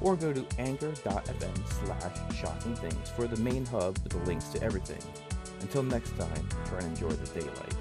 or 0.00 0.16
go 0.16 0.32
to 0.32 0.44
anchor.fm 0.58 1.86
slash 1.86 2.36
shocking 2.36 2.74
things 2.76 3.08
for 3.10 3.26
the 3.26 3.36
main 3.38 3.64
hub 3.66 3.98
with 3.98 4.12
the 4.12 4.18
links 4.18 4.48
to 4.48 4.62
everything. 4.62 5.00
Until 5.60 5.82
next 5.82 6.16
time, 6.18 6.48
try 6.66 6.78
and 6.78 6.88
enjoy 6.88 7.10
the 7.10 7.40
daylight. 7.40 7.74